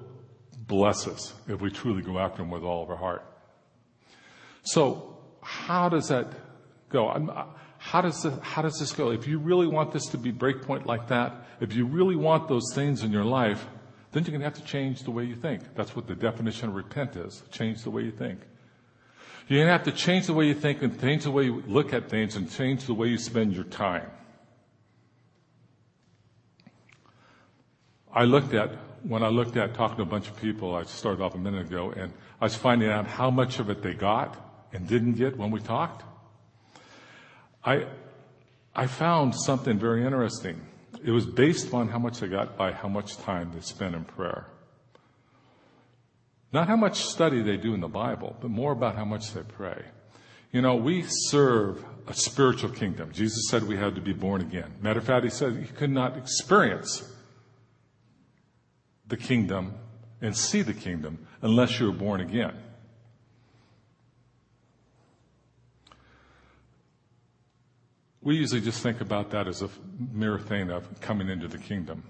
bless 0.68 1.08
us 1.08 1.34
if 1.48 1.62
we 1.62 1.70
truly 1.70 2.02
go 2.02 2.20
after 2.20 2.42
him 2.42 2.50
with 2.50 2.64
all 2.64 2.84
of 2.84 2.90
our 2.90 2.98
heart. 2.98 3.24
So, 4.64 5.18
how 5.42 5.88
does 5.88 6.10
that 6.10 6.28
go? 6.90 7.08
I'm, 7.10 7.32
how 7.88 8.02
does 8.02 8.22
this, 8.22 8.34
how 8.42 8.62
does 8.62 8.78
this 8.78 8.92
go? 8.92 9.12
If 9.12 9.28
you 9.28 9.40
really 9.40 9.66
want 9.66 9.94
this 9.94 10.08
to 10.08 10.18
be 10.18 10.34
breakpoint 10.34 10.86
like 10.86 11.08
that, 11.08 11.48
if 11.62 11.74
you 11.74 11.86
really 11.86 12.18
want 12.18 12.50
those 12.50 12.74
things 12.76 13.02
in 13.02 13.14
your 13.14 13.24
life, 13.24 13.66
then 14.12 14.24
you're 14.24 14.32
going 14.32 14.42
to 14.42 14.46
have 14.46 14.56
to 14.56 14.66
change 14.66 15.04
the 15.04 15.12
way 15.12 15.24
you 15.24 15.36
think. 15.36 15.62
That's 15.74 15.96
what 15.96 16.06
the 16.06 16.14
definition 16.14 16.68
of 16.68 16.76
repent 16.76 17.16
is. 17.16 17.44
Change 17.50 17.84
the 17.84 17.90
way 17.90 18.02
you 18.02 18.12
think. 18.12 18.42
You're 19.48 19.60
going 19.60 19.68
to 19.68 19.72
have 19.72 19.84
to 19.84 19.94
change 19.94 20.28
the 20.28 20.34
way 20.34 20.48
you 20.48 20.54
think 20.54 20.82
and 20.82 21.00
change 21.00 21.24
the 21.24 21.32
way 21.32 21.46
you 21.46 21.64
look 21.66 21.94
at 21.94 22.10
things 22.10 22.36
and 22.36 22.52
change 22.52 22.84
the 22.88 22.94
way 22.94 23.08
you 23.08 23.18
spend 23.18 23.54
your 23.54 23.64
time. 23.64 24.12
I 28.14 28.26
looked 28.26 28.54
at, 28.54 28.72
when 29.04 29.24
I 29.24 29.30
looked 29.30 29.56
at 29.56 29.76
talking 29.76 29.96
to 29.96 30.04
a 30.04 30.06
bunch 30.06 30.28
of 30.28 30.36
people, 30.42 30.76
I 30.76 30.84
started 30.84 31.24
off 31.24 31.36
a 31.36 31.38
minute 31.38 31.68
ago, 31.68 31.94
and 31.96 32.12
I 32.42 32.46
was 32.46 32.56
finding 32.56 32.90
out 32.90 33.08
how 33.08 33.32
much 33.32 33.60
of 33.60 33.70
it 33.70 33.82
they 33.82 33.94
got 33.94 34.68
and 34.74 34.86
didn't 34.90 35.14
get 35.14 35.38
when 35.38 35.52
we 35.52 35.62
talked. 35.62 36.04
I, 37.68 37.86
I 38.74 38.88
found 38.88 39.36
something 39.36 39.78
very 39.78 40.06
interesting. 40.06 40.66
It 41.04 41.12
was 41.12 41.26
based 41.26 41.74
on 41.74 41.90
how 41.90 42.00
much 42.00 42.22
they 42.22 42.28
got 42.30 42.58
by 42.58 42.72
how 42.72 42.88
much 42.88 43.18
time 43.18 43.52
they 43.54 43.60
spent 43.60 43.94
in 43.94 44.06
prayer. 44.06 44.48
Not 46.54 46.70
how 46.70 46.78
much 46.78 47.02
study 47.02 47.44
they 47.44 47.58
do 47.58 47.74
in 47.74 47.82
the 47.82 47.90
Bible, 47.90 48.38
but 48.40 48.50
more 48.50 48.72
about 48.72 48.96
how 48.96 49.04
much 49.04 49.34
they 49.34 49.42
pray. 49.42 49.84
You 50.54 50.62
know, 50.62 50.76
we 50.76 51.04
serve 51.04 51.84
a 52.08 52.14
spiritual 52.14 52.70
kingdom. 52.70 53.12
Jesus 53.12 53.50
said 53.50 53.64
we 53.64 53.76
had 53.76 53.96
to 53.96 54.02
be 54.02 54.14
born 54.14 54.40
again. 54.40 54.74
Matter 54.82 55.00
of 55.00 55.06
fact, 55.06 55.26
he 55.26 55.30
said 55.30 55.58
he 55.58 55.66
could 55.66 55.92
not 55.92 56.18
experience 56.18 57.04
the 59.08 59.18
kingdom 59.18 59.74
and 60.22 60.36
see 60.36 60.62
the 60.62 60.74
kingdom 60.74 61.28
unless 61.42 61.82
you 61.82 61.88
were 61.88 61.98
born 61.98 62.22
again. 62.22 62.58
We 68.28 68.36
usually 68.36 68.60
just 68.60 68.84
think 68.84 69.00
about 69.00 69.32
that 69.32 69.48
as 69.48 69.62
a 69.62 69.70
mere 70.12 70.38
thing 70.38 70.70
of 70.70 71.00
coming 71.00 71.30
into 71.30 71.48
the 71.48 71.58
kingdom. 71.58 72.04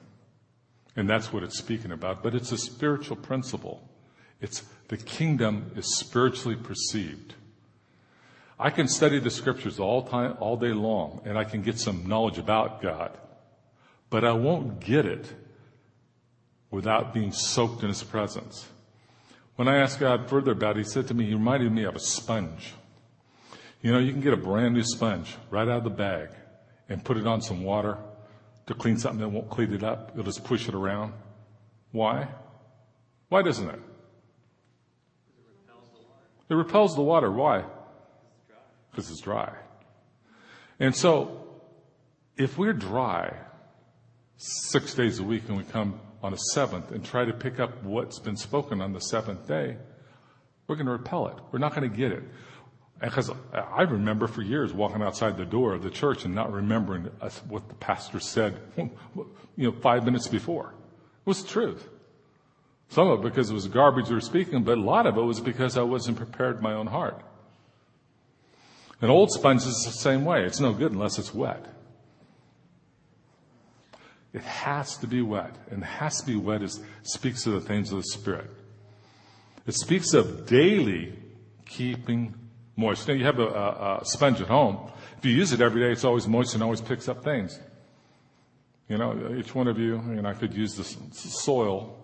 And 0.96 1.08
that's 1.08 1.32
what 1.32 1.44
it's 1.44 1.60
speaking 1.60 1.92
about. 1.92 2.24
But 2.24 2.34
it's 2.34 2.52
a 2.52 2.58
spiritual 2.58 3.18
principle. 3.18 3.88
It's 4.42 4.64
the 4.88 4.98
kingdom 4.98 5.74
is 5.76 5.96
spiritually 5.96 6.56
perceived. 6.56 7.36
I 8.58 8.72
can 8.72 8.88
study 8.88 9.20
the 9.20 9.30
scriptures 9.30 9.80
all 9.80 10.08
time, 10.08 10.36
all 10.40 10.58
day 10.58 10.74
long, 10.74 11.22
and 11.24 11.38
I 11.38 11.44
can 11.44 11.62
get 11.62 11.78
some 11.78 12.08
knowledge 12.08 12.40
about 12.40 12.82
God, 12.82 13.16
but 14.10 14.26
I 14.26 14.32
won't 14.32 14.80
get 14.80 15.06
it 15.06 15.32
without 16.72 17.14
being 17.14 17.32
soaked 17.32 17.84
in 17.84 17.90
His 17.90 18.02
presence. 18.02 18.66
When 19.56 19.68
I 19.68 19.78
asked 19.78 20.00
God 20.00 20.28
further 20.28 20.54
about 20.54 20.78
it, 20.78 20.80
He 20.80 20.90
said 20.90 21.08
to 21.10 21.14
me, 21.14 21.28
He 21.28 21.36
reminded 21.36 21.72
me 21.72 21.84
of 21.84 21.96
a 21.96 22.00
sponge. 22.00 22.74
You 23.82 23.92
know, 23.92 24.00
you 24.00 24.12
can 24.12 24.22
get 24.22 24.34
a 24.34 24.38
brand 24.38 24.74
new 24.74 24.84
sponge 24.84 25.36
right 25.50 25.68
out 25.68 25.78
of 25.78 25.84
the 25.84 25.90
bag 25.90 26.30
and 26.90 27.04
put 27.04 27.18
it 27.18 27.28
on 27.28 27.42
some 27.42 27.64
water 27.64 27.98
to 28.66 28.74
clean 28.74 28.98
something 28.98 29.20
that 29.20 29.30
won't 29.30 29.50
clean 29.50 29.74
it 29.74 29.84
up. 29.84 30.12
You'll 30.16 30.26
just 30.26 30.44
push 30.44 30.68
it 30.68 30.76
around. 30.76 31.14
Why? 31.92 32.28
Why 33.30 33.42
doesn't 33.42 33.70
it? 33.70 33.80
It 36.50 36.54
repels 36.54 36.96
the 36.96 37.02
water. 37.02 37.32
Why? 37.32 37.64
Because 38.90 39.12
it's 39.12 39.22
dry. 39.22 39.54
And 40.80 40.96
so, 40.96 41.46
if 42.38 42.58
we're 42.58 42.74
dry 42.74 43.36
six 44.38 44.94
days 44.94 45.20
a 45.20 45.24
week 45.24 45.44
and 45.50 45.58
we 45.58 45.64
come 45.64 46.00
on 46.24 46.34
a 46.34 46.38
seventh 46.54 46.92
and 46.92 47.04
try 47.04 47.26
to 47.26 47.34
pick 47.34 47.60
up 47.60 47.84
what's 47.84 48.20
been 48.20 48.38
spoken 48.38 48.82
on 48.82 48.94
the 48.94 49.00
seventh 49.00 49.48
day, 49.48 49.78
we're 50.68 50.76
going 50.76 50.86
to 50.86 50.92
repel 50.92 51.28
it. 51.28 51.36
We're 51.52 51.60
not 51.60 51.76
going 51.76 51.90
to 51.90 51.96
get 51.96 52.12
it. 52.12 52.24
Because 53.00 53.30
I 53.54 53.84
remember 53.84 54.28
for 54.28 54.42
years 54.42 54.74
walking 54.74 55.04
outside 55.04 55.38
the 55.38 55.46
door 55.46 55.74
of 55.74 55.84
the 55.84 55.90
church 55.90 56.26
and 56.26 56.34
not 56.34 56.52
remembering 56.52 57.04
what 57.48 57.68
the 57.68 57.76
pastor 57.76 58.20
said, 58.20 58.60
you 58.76 58.90
know, 59.56 59.72
five 59.72 60.04
minutes 60.04 60.28
before. 60.28 60.74
It 61.26 61.30
was 61.30 61.44
the 61.44 61.50
truth. 61.50 61.88
Some 62.90 63.08
of 63.08 63.20
it 63.20 63.24
because 63.24 63.52
it 63.52 63.54
was 63.54 63.68
garbage 63.68 64.10
we 64.10 64.16
were 64.16 64.22
speaking, 64.22 64.64
but 64.64 64.78
a 64.78 64.82
lot 64.82 65.06
of 65.06 65.18
it 65.18 65.22
was 65.22 65.40
because 65.40 65.78
I 65.78 65.84
wasn't 65.84 66.18
prepared 66.18 66.58
in 66.58 66.64
my 66.64 66.74
own 66.74 66.88
heart. 66.88 67.22
An 69.02 69.10
old 69.12 69.32
sponge 69.32 69.62
is 69.62 69.84
the 69.84 69.92
same 69.92 70.26
way. 70.26 70.44
It's 70.44 70.60
no 70.60 70.74
good 70.74 70.92
unless 70.92 71.20
it's 71.20 71.34
wet. 71.34 71.66
It 74.34 74.42
has 74.42 74.98
to 74.98 75.08
be 75.08 75.22
wet. 75.22 75.56
And 75.70 75.84
it 75.84 75.86
has 75.86 76.22
to 76.22 76.26
be 76.26 76.36
wet 76.36 76.64
it 76.64 76.72
speaks 77.04 77.46
of 77.46 77.54
the 77.54 77.62
things 77.62 77.92
of 77.92 77.98
the 77.98 78.04
Spirit. 78.04 78.50
It 79.68 79.76
speaks 79.76 80.14
of 80.14 80.48
daily 80.48 81.14
keeping 81.66 82.34
moist. 82.78 83.08
Now 83.08 83.16
you 83.16 83.26
have 83.26 83.40
a, 83.40 83.48
a, 83.48 83.98
a, 84.02 84.06
sponge 84.06 84.40
at 84.40 84.48
home. 84.48 84.92
If 85.18 85.26
you 85.26 85.34
use 85.34 85.52
it 85.52 85.60
every 85.60 85.82
day, 85.82 85.92
it's 85.92 86.06
always 86.06 86.28
moist 86.28 86.54
and 86.54 86.64
always 86.64 86.80
picks 86.80 87.10
up 87.10 87.24
things. 87.24 87.60
You 88.88 88.98
know, 88.98 89.36
each 89.38 89.54
one 89.54 89.68
of 89.68 89.78
you, 89.78 89.98
and 89.98 90.26
I 90.26 90.34
could 90.34 90.54
use 90.54 90.76
the 90.76 90.84
soil 90.84 91.98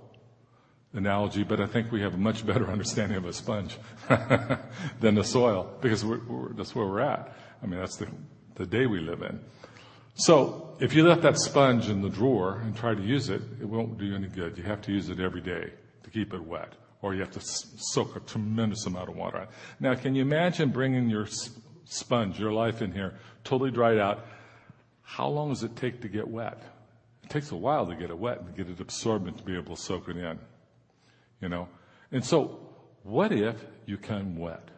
analogy, 0.92 1.44
but 1.44 1.62
I 1.62 1.68
think 1.68 1.92
we 1.92 2.02
have 2.02 2.16
a 2.16 2.18
much 2.18 2.46
better 2.46 2.68
understanding 2.72 3.18
of 3.18 3.26
a 3.26 3.32
sponge 3.32 3.78
than 5.00 5.16
the 5.16 5.24
soil 5.24 5.78
because 5.80 6.04
we're, 6.04 6.24
we're, 6.26 6.54
that's 6.54 6.76
where 6.76 6.86
we're 6.86 7.00
at. 7.00 7.38
I 7.62 7.68
mean, 7.68 7.80
that's 7.80 7.96
the, 7.96 8.08
the 8.56 8.66
day 8.66 8.86
we 8.88 9.00
live 9.00 9.22
in. 9.22 9.40
So 10.16 10.76
if 10.80 10.94
you 10.94 11.08
left 11.08 11.22
that 11.22 11.38
sponge 11.38 11.88
in 11.90 12.02
the 12.02 12.10
drawer 12.10 12.60
and 12.60 12.76
try 12.76 12.94
to 12.94 13.02
use 13.02 13.30
it, 13.30 13.42
it 13.62 13.66
won't 13.66 13.98
do 13.98 14.06
you 14.06 14.16
any 14.16 14.28
good. 14.28 14.58
You 14.58 14.64
have 14.64 14.82
to 14.82 14.92
use 14.92 15.10
it 15.10 15.20
every 15.20 15.42
day 15.42 15.72
to 16.04 16.10
keep 16.10 16.34
it 16.34 16.44
wet 16.44 16.74
or 17.04 17.14
you 17.14 17.20
have 17.20 17.32
to 17.32 17.42
soak 17.42 18.16
a 18.16 18.22
tremendous 18.22 18.86
amount 18.86 19.10
of 19.10 19.16
water. 19.16 19.46
Now, 19.80 19.94
can 19.94 20.16
you 20.16 20.22
imagine 20.22 20.70
bringing 20.70 21.10
your 21.10 21.28
sponge, 21.84 22.40
your 22.40 22.54
life 22.54 22.82
in 22.82 22.94
here, 22.94 23.16
totally 23.44 23.72
dried 23.72 24.00
out? 24.00 24.26
How 25.02 25.28
long 25.28 25.50
does 25.50 25.64
it 25.64 25.76
take 25.76 26.02
to 26.02 26.08
get 26.08 26.26
wet? 26.26 26.64
It 27.24 27.30
takes 27.30 27.52
a 27.52 27.58
while 27.58 27.86
to 27.88 27.96
get 27.96 28.10
it 28.10 28.18
wet 28.18 28.40
and 28.40 28.56
get 28.56 28.70
it 28.70 28.80
absorbed 28.80 29.28
and 29.28 29.38
to 29.38 29.44
be 29.44 29.56
able 29.56 29.76
to 29.76 29.82
soak 29.82 30.08
it 30.08 30.16
in. 30.16 30.40
You 31.42 31.50
know? 31.50 31.68
And 32.14 32.24
so, 32.24 32.58
what 33.04 33.34
if 33.34 33.58
you 33.86 33.98
came 33.98 34.38
wet? 34.38 34.70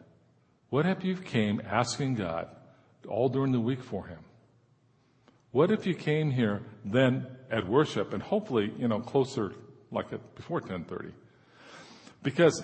What 0.71 0.87
if 0.87 1.03
you 1.03 1.15
came 1.15 1.61
asking 1.63 2.15
God 2.15 2.47
all 3.07 3.29
during 3.29 3.51
the 3.51 3.59
week 3.59 3.83
for 3.83 4.07
Him? 4.07 4.19
What 5.51 5.69
if 5.69 5.85
you 5.85 5.93
came 5.93 6.31
here 6.31 6.63
then 6.83 7.27
at 7.51 7.67
worship 7.67 8.13
and 8.13 8.23
hopefully, 8.23 8.73
you 8.79 8.87
know, 8.87 8.99
closer 8.99 9.53
like 9.91 10.09
before 10.35 10.59
1030? 10.59 11.13
Because, 12.25 12.63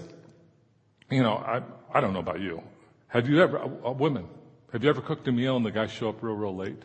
you 1.11 1.21
know, 1.21 1.35
I, 1.35 1.61
I 1.93 2.01
don't 2.01 2.13
know 2.13 2.19
about 2.19 2.41
you. 2.41 2.63
Have 3.09 3.29
you 3.29 3.43
ever, 3.43 3.59
uh, 3.59 3.91
women, 3.91 4.27
have 4.73 4.83
you 4.83 4.89
ever 4.89 5.01
cooked 5.01 5.27
a 5.27 5.31
meal 5.31 5.55
and 5.55 5.63
the 5.63 5.71
guy 5.71 5.85
show 5.85 6.09
up 6.09 6.23
real, 6.23 6.33
real 6.33 6.55
late? 6.55 6.81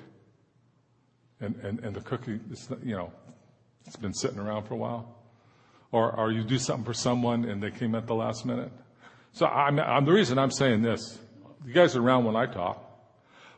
And, 1.41 1.57
and, 1.63 1.81
and 1.81 1.97
the 1.97 2.03
cookie, 2.03 2.39
you 2.85 2.95
know, 2.95 3.11
it's 3.87 3.97
been 3.97 4.13
sitting 4.13 4.39
around 4.39 4.65
for 4.65 4.75
a 4.75 4.77
while? 4.77 5.17
Or, 5.91 6.13
or 6.13 6.31
you 6.31 6.45
do 6.45 6.59
something 6.59 6.85
for 6.85 6.93
someone 6.93 7.47
and 7.47 7.63
they 7.63 7.71
came 7.71 7.95
at 7.95 8.07
the 8.07 8.15
last 8.15 8.45
minute? 8.45 8.71
So 9.33 9.47
I'm, 9.47 9.81
I'm, 9.81 10.05
the 10.05 10.13
reason 10.13 10.39
I'm 10.39 10.51
saying 10.51 10.83
this, 10.83 11.19
you 11.65 11.73
guys 11.73 11.97
are 11.97 12.03
around 12.03 12.27
when 12.27 12.37
I 12.37 12.45
talk, 12.45 12.85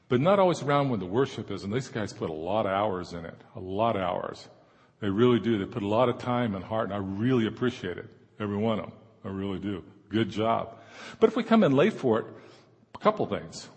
but 0.09 0.21
not 0.21 0.39
always 0.39 0.63
around 0.63 0.91
when 0.91 1.01
the 1.01 1.07
worship 1.07 1.51
is. 1.51 1.65
And 1.65 1.73
these 1.73 1.89
guys 1.89 2.13
put 2.13 2.31
a 2.31 2.33
lot 2.33 2.67
of 2.67 2.73
hours 2.73 3.15
in 3.15 3.25
it, 3.25 3.37
a 3.57 3.61
lot 3.61 3.97
of 3.97 4.03
hours. 4.03 4.47
They 5.01 5.09
really 5.09 5.41
do. 5.41 5.59
They 5.59 5.65
put 5.65 5.83
a 5.83 5.89
lot 5.89 6.09
of 6.09 6.19
time 6.19 6.55
and 6.55 6.65
heart, 6.65 6.93
and 6.93 6.95
I 6.95 6.99
really 6.99 7.49
appreciate 7.49 7.99
it, 7.99 8.07
every 8.39 8.57
one 8.57 8.79
of 8.79 8.85
them. 8.85 8.93
I 9.29 9.31
really 9.31 9.59
do. 9.59 9.85
Good 10.09 10.31
job. 10.31 10.75
But 11.21 11.29
if 11.29 11.37
we 11.37 11.43
come 11.43 11.63
in 11.63 11.73
late 11.73 11.93
for 11.93 12.21
it, 12.21 12.27
a 12.95 12.99
couple 12.99 13.27
things. 13.27 13.69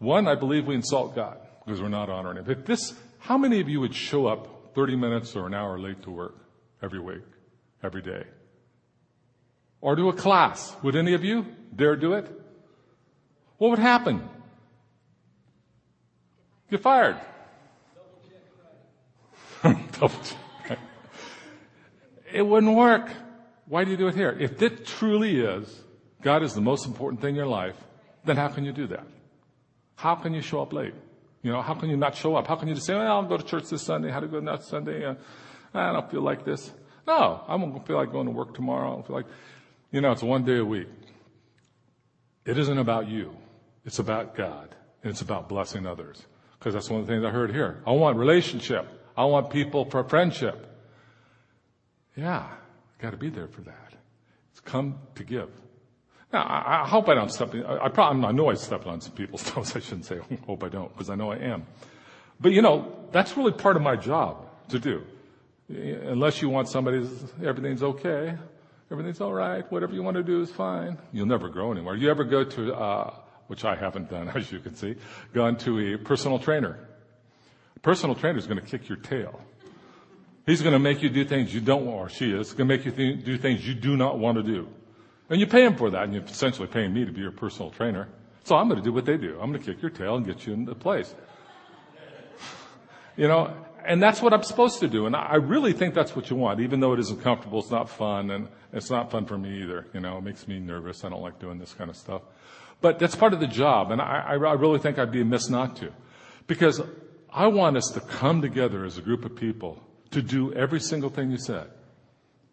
One, 0.00 0.26
I 0.26 0.34
believe 0.34 0.66
we 0.66 0.74
insult 0.74 1.14
God 1.14 1.38
because 1.64 1.80
we're 1.80 1.88
not 1.88 2.10
honoring 2.10 2.38
Him. 2.38 2.50
If 2.50 2.66
this, 2.66 2.94
how 3.20 3.38
many 3.38 3.60
of 3.60 3.68
you 3.68 3.80
would 3.80 3.94
show 3.94 4.26
up 4.26 4.74
30 4.74 4.96
minutes 4.96 5.36
or 5.36 5.46
an 5.46 5.54
hour 5.54 5.78
late 5.78 6.02
to 6.02 6.10
work 6.10 6.34
every 6.82 6.98
week, 6.98 7.22
every 7.82 8.02
day? 8.02 8.24
Or 9.80 9.94
to 9.94 10.08
a 10.08 10.12
class? 10.12 10.74
Would 10.82 10.96
any 10.96 11.14
of 11.14 11.22
you 11.22 11.46
dare 11.74 11.94
do 11.94 12.14
it? 12.14 12.26
What 13.58 13.70
would 13.70 13.78
happen? 13.78 14.28
Get 16.70 16.80
fired. 16.80 17.20
Double 19.62 20.10
check. 20.66 20.78
it 22.32 22.42
wouldn't 22.42 22.76
work. 22.76 23.10
Why 23.68 23.84
do 23.84 23.90
you 23.90 23.96
do 23.96 24.08
it 24.08 24.14
here? 24.14 24.36
If 24.38 24.62
it 24.62 24.86
truly 24.86 25.40
is, 25.40 25.84
God 26.22 26.42
is 26.42 26.54
the 26.54 26.60
most 26.60 26.86
important 26.86 27.20
thing 27.20 27.30
in 27.30 27.36
your 27.36 27.46
life, 27.46 27.76
then 28.24 28.36
how 28.36 28.48
can 28.48 28.64
you 28.64 28.72
do 28.72 28.86
that? 28.88 29.06
How 29.94 30.14
can 30.14 30.32
you 30.32 30.40
show 30.40 30.62
up 30.62 30.72
late? 30.72 30.94
You 31.42 31.52
know, 31.52 31.62
how 31.62 31.74
can 31.74 31.88
you 31.90 31.96
not 31.96 32.16
show 32.16 32.34
up? 32.36 32.46
How 32.46 32.56
can 32.56 32.68
you 32.68 32.74
just 32.74 32.86
say, 32.86 32.94
well, 32.94 33.06
I'll 33.06 33.22
go 33.24 33.36
to 33.36 33.44
church 33.44 33.68
this 33.68 33.82
Sunday. 33.82 34.10
How 34.10 34.20
to 34.20 34.26
go 34.26 34.40
next 34.40 34.68
Sunday? 34.68 35.04
Uh, 35.04 35.14
I 35.74 35.92
don't 35.92 36.10
feel 36.10 36.22
like 36.22 36.44
this. 36.44 36.72
No, 37.06 37.42
I 37.46 37.56
don't 37.56 37.86
feel 37.86 37.96
like 37.96 38.10
going 38.10 38.26
to 38.26 38.32
work 38.32 38.54
tomorrow. 38.54 38.90
I 38.90 38.94
don't 38.94 39.06
feel 39.06 39.16
like, 39.16 39.26
you 39.92 40.00
know, 40.00 40.12
it's 40.12 40.22
one 40.22 40.44
day 40.44 40.58
a 40.58 40.64
week. 40.64 40.88
It 42.44 42.58
isn't 42.58 42.78
about 42.78 43.08
you. 43.08 43.36
It's 43.84 43.98
about 43.98 44.34
God. 44.34 44.74
And 45.02 45.10
it's 45.10 45.20
about 45.20 45.48
blessing 45.48 45.86
others. 45.86 46.22
Because 46.58 46.74
that's 46.74 46.90
one 46.90 47.00
of 47.00 47.06
the 47.06 47.12
things 47.12 47.24
I 47.24 47.30
heard 47.30 47.52
here. 47.52 47.82
I 47.86 47.92
want 47.92 48.16
relationship. 48.16 48.86
I 49.16 49.24
want 49.26 49.50
people 49.50 49.84
for 49.84 50.04
friendship. 50.04 50.66
Yeah. 52.16 52.48
Got 52.98 53.10
to 53.10 53.16
be 53.16 53.30
there 53.30 53.48
for 53.48 53.60
that. 53.62 53.92
It's 54.50 54.60
come 54.60 54.98
to 55.14 55.24
give. 55.24 55.50
Now, 56.32 56.42
I, 56.42 56.82
I 56.82 56.88
hope 56.88 57.08
I 57.08 57.14
don't 57.14 57.30
step. 57.30 57.54
I, 57.54 57.84
I, 57.84 57.88
probably, 57.88 58.24
I 58.24 58.32
know 58.32 58.50
I 58.50 58.54
stepped 58.54 58.86
on 58.86 59.00
some 59.00 59.12
people's 59.12 59.42
toes. 59.50 59.74
I 59.74 59.80
shouldn't 59.80 60.04
say 60.04 60.18
hope 60.46 60.62
I 60.64 60.68
don't, 60.68 60.92
because 60.92 61.10
I 61.10 61.14
know 61.14 61.30
I 61.30 61.36
am. 61.36 61.66
But 62.40 62.52
you 62.52 62.62
know, 62.62 62.94
that's 63.12 63.36
really 63.36 63.52
part 63.52 63.76
of 63.76 63.82
my 63.82 63.96
job 63.96 64.46
to 64.68 64.78
do. 64.78 65.02
Unless 65.68 66.40
you 66.40 66.48
want 66.48 66.68
somebody's 66.68 67.10
everything's 67.44 67.82
okay, 67.82 68.36
everything's 68.90 69.20
all 69.20 69.34
right, 69.34 69.70
whatever 69.70 69.92
you 69.92 70.02
want 70.02 70.16
to 70.16 70.22
do 70.22 70.40
is 70.40 70.50
fine. 70.50 70.98
You'll 71.12 71.26
never 71.26 71.48
grow 71.48 71.72
anywhere. 71.72 71.94
You 71.94 72.10
ever 72.10 72.24
go 72.24 72.44
to, 72.44 72.74
uh, 72.74 73.14
which 73.48 73.64
I 73.64 73.76
haven't 73.76 74.08
done, 74.08 74.28
as 74.34 74.50
you 74.50 74.60
can 74.60 74.74
see, 74.74 74.96
gone 75.34 75.56
to 75.58 75.94
a 75.94 75.98
personal 75.98 76.38
trainer. 76.38 76.78
A 77.76 77.80
personal 77.80 78.14
trainer 78.14 78.38
is 78.38 78.46
going 78.46 78.60
to 78.60 78.66
kick 78.66 78.88
your 78.88 78.98
tail. 78.98 79.40
He's 80.48 80.62
going 80.62 80.72
to 80.72 80.78
make 80.78 81.02
you 81.02 81.10
do 81.10 81.26
things 81.26 81.52
you 81.52 81.60
don't 81.60 81.84
want, 81.84 81.98
or 81.98 82.08
she 82.08 82.32
is, 82.32 82.54
going 82.54 82.66
to 82.66 82.74
make 82.74 82.86
you 82.86 82.90
th- 82.90 83.22
do 83.22 83.36
things 83.36 83.68
you 83.68 83.74
do 83.74 83.98
not 83.98 84.18
want 84.18 84.38
to 84.38 84.42
do. 84.42 84.66
And 85.28 85.38
you 85.38 85.46
pay 85.46 85.62
him 85.62 85.76
for 85.76 85.90
that, 85.90 86.04
and 86.04 86.14
you're 86.14 86.24
essentially 86.24 86.66
paying 86.66 86.94
me 86.94 87.04
to 87.04 87.12
be 87.12 87.20
your 87.20 87.32
personal 87.32 87.70
trainer. 87.70 88.08
So 88.44 88.56
I'm 88.56 88.66
going 88.66 88.80
to 88.80 88.84
do 88.84 88.90
what 88.90 89.04
they 89.04 89.18
do. 89.18 89.38
I'm 89.38 89.52
going 89.52 89.62
to 89.62 89.74
kick 89.74 89.82
your 89.82 89.90
tail 89.90 90.16
and 90.16 90.24
get 90.24 90.46
you 90.46 90.54
into 90.54 90.74
place. 90.74 91.14
You 93.14 93.28
know, 93.28 93.54
and 93.84 94.02
that's 94.02 94.22
what 94.22 94.32
I'm 94.32 94.42
supposed 94.42 94.80
to 94.80 94.88
do. 94.88 95.04
And 95.04 95.14
I 95.14 95.34
really 95.34 95.74
think 95.74 95.92
that's 95.92 96.16
what 96.16 96.30
you 96.30 96.36
want, 96.36 96.60
even 96.60 96.80
though 96.80 96.94
it 96.94 97.00
isn't 97.00 97.20
comfortable, 97.20 97.58
it's 97.58 97.70
not 97.70 97.90
fun, 97.90 98.30
and 98.30 98.48
it's 98.72 98.88
not 98.88 99.10
fun 99.10 99.26
for 99.26 99.36
me 99.36 99.62
either. 99.62 99.86
You 99.92 100.00
know, 100.00 100.16
it 100.16 100.24
makes 100.24 100.48
me 100.48 100.60
nervous. 100.60 101.04
I 101.04 101.10
don't 101.10 101.20
like 101.20 101.38
doing 101.38 101.58
this 101.58 101.74
kind 101.74 101.90
of 101.90 101.96
stuff. 101.96 102.22
But 102.80 102.98
that's 102.98 103.14
part 103.14 103.34
of 103.34 103.40
the 103.40 103.46
job, 103.46 103.90
and 103.90 104.00
I, 104.00 104.24
I 104.26 104.52
really 104.54 104.78
think 104.78 104.98
I'd 104.98 105.12
be 105.12 105.20
amiss 105.20 105.50
not 105.50 105.76
to. 105.76 105.92
Because 106.46 106.80
I 107.30 107.48
want 107.48 107.76
us 107.76 107.90
to 107.90 108.00
come 108.00 108.40
together 108.40 108.86
as 108.86 108.96
a 108.96 109.02
group 109.02 109.26
of 109.26 109.36
people 109.36 109.84
to 110.10 110.22
do 110.22 110.52
every 110.52 110.80
single 110.80 111.10
thing 111.10 111.30
you 111.30 111.38
said. 111.38 111.70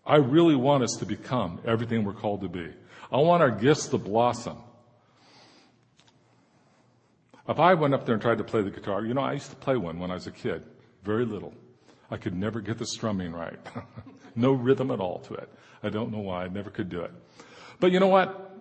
I 0.05 0.17
really 0.17 0.55
want 0.55 0.83
us 0.83 0.95
to 0.99 1.05
become 1.05 1.59
everything 1.65 2.03
we're 2.03 2.13
called 2.13 2.41
to 2.41 2.49
be. 2.49 2.71
I 3.11 3.17
want 3.17 3.41
our 3.41 3.51
gifts 3.51 3.87
to 3.89 3.97
blossom. 3.97 4.57
If 7.47 7.59
I 7.59 7.73
went 7.75 7.93
up 7.93 8.05
there 8.05 8.13
and 8.13 8.21
tried 8.21 8.39
to 8.39 8.43
play 8.43 8.61
the 8.61 8.71
guitar, 8.71 9.05
you 9.05 9.13
know, 9.13 9.21
I 9.21 9.33
used 9.33 9.49
to 9.51 9.55
play 9.55 9.77
one 9.77 9.99
when 9.99 10.11
I 10.11 10.15
was 10.15 10.27
a 10.27 10.31
kid, 10.31 10.63
very 11.03 11.25
little. 11.25 11.53
I 12.09 12.17
could 12.17 12.35
never 12.35 12.59
get 12.59 12.77
the 12.77 12.85
strumming 12.85 13.31
right. 13.31 13.59
no 14.35 14.51
rhythm 14.51 14.91
at 14.91 14.99
all 14.99 15.19
to 15.19 15.35
it. 15.35 15.49
I 15.83 15.89
don't 15.89 16.11
know 16.11 16.19
why. 16.19 16.45
I 16.45 16.47
never 16.47 16.69
could 16.69 16.89
do 16.89 17.01
it. 17.01 17.11
But 17.79 17.91
you 17.91 17.99
know 17.99 18.07
what? 18.07 18.51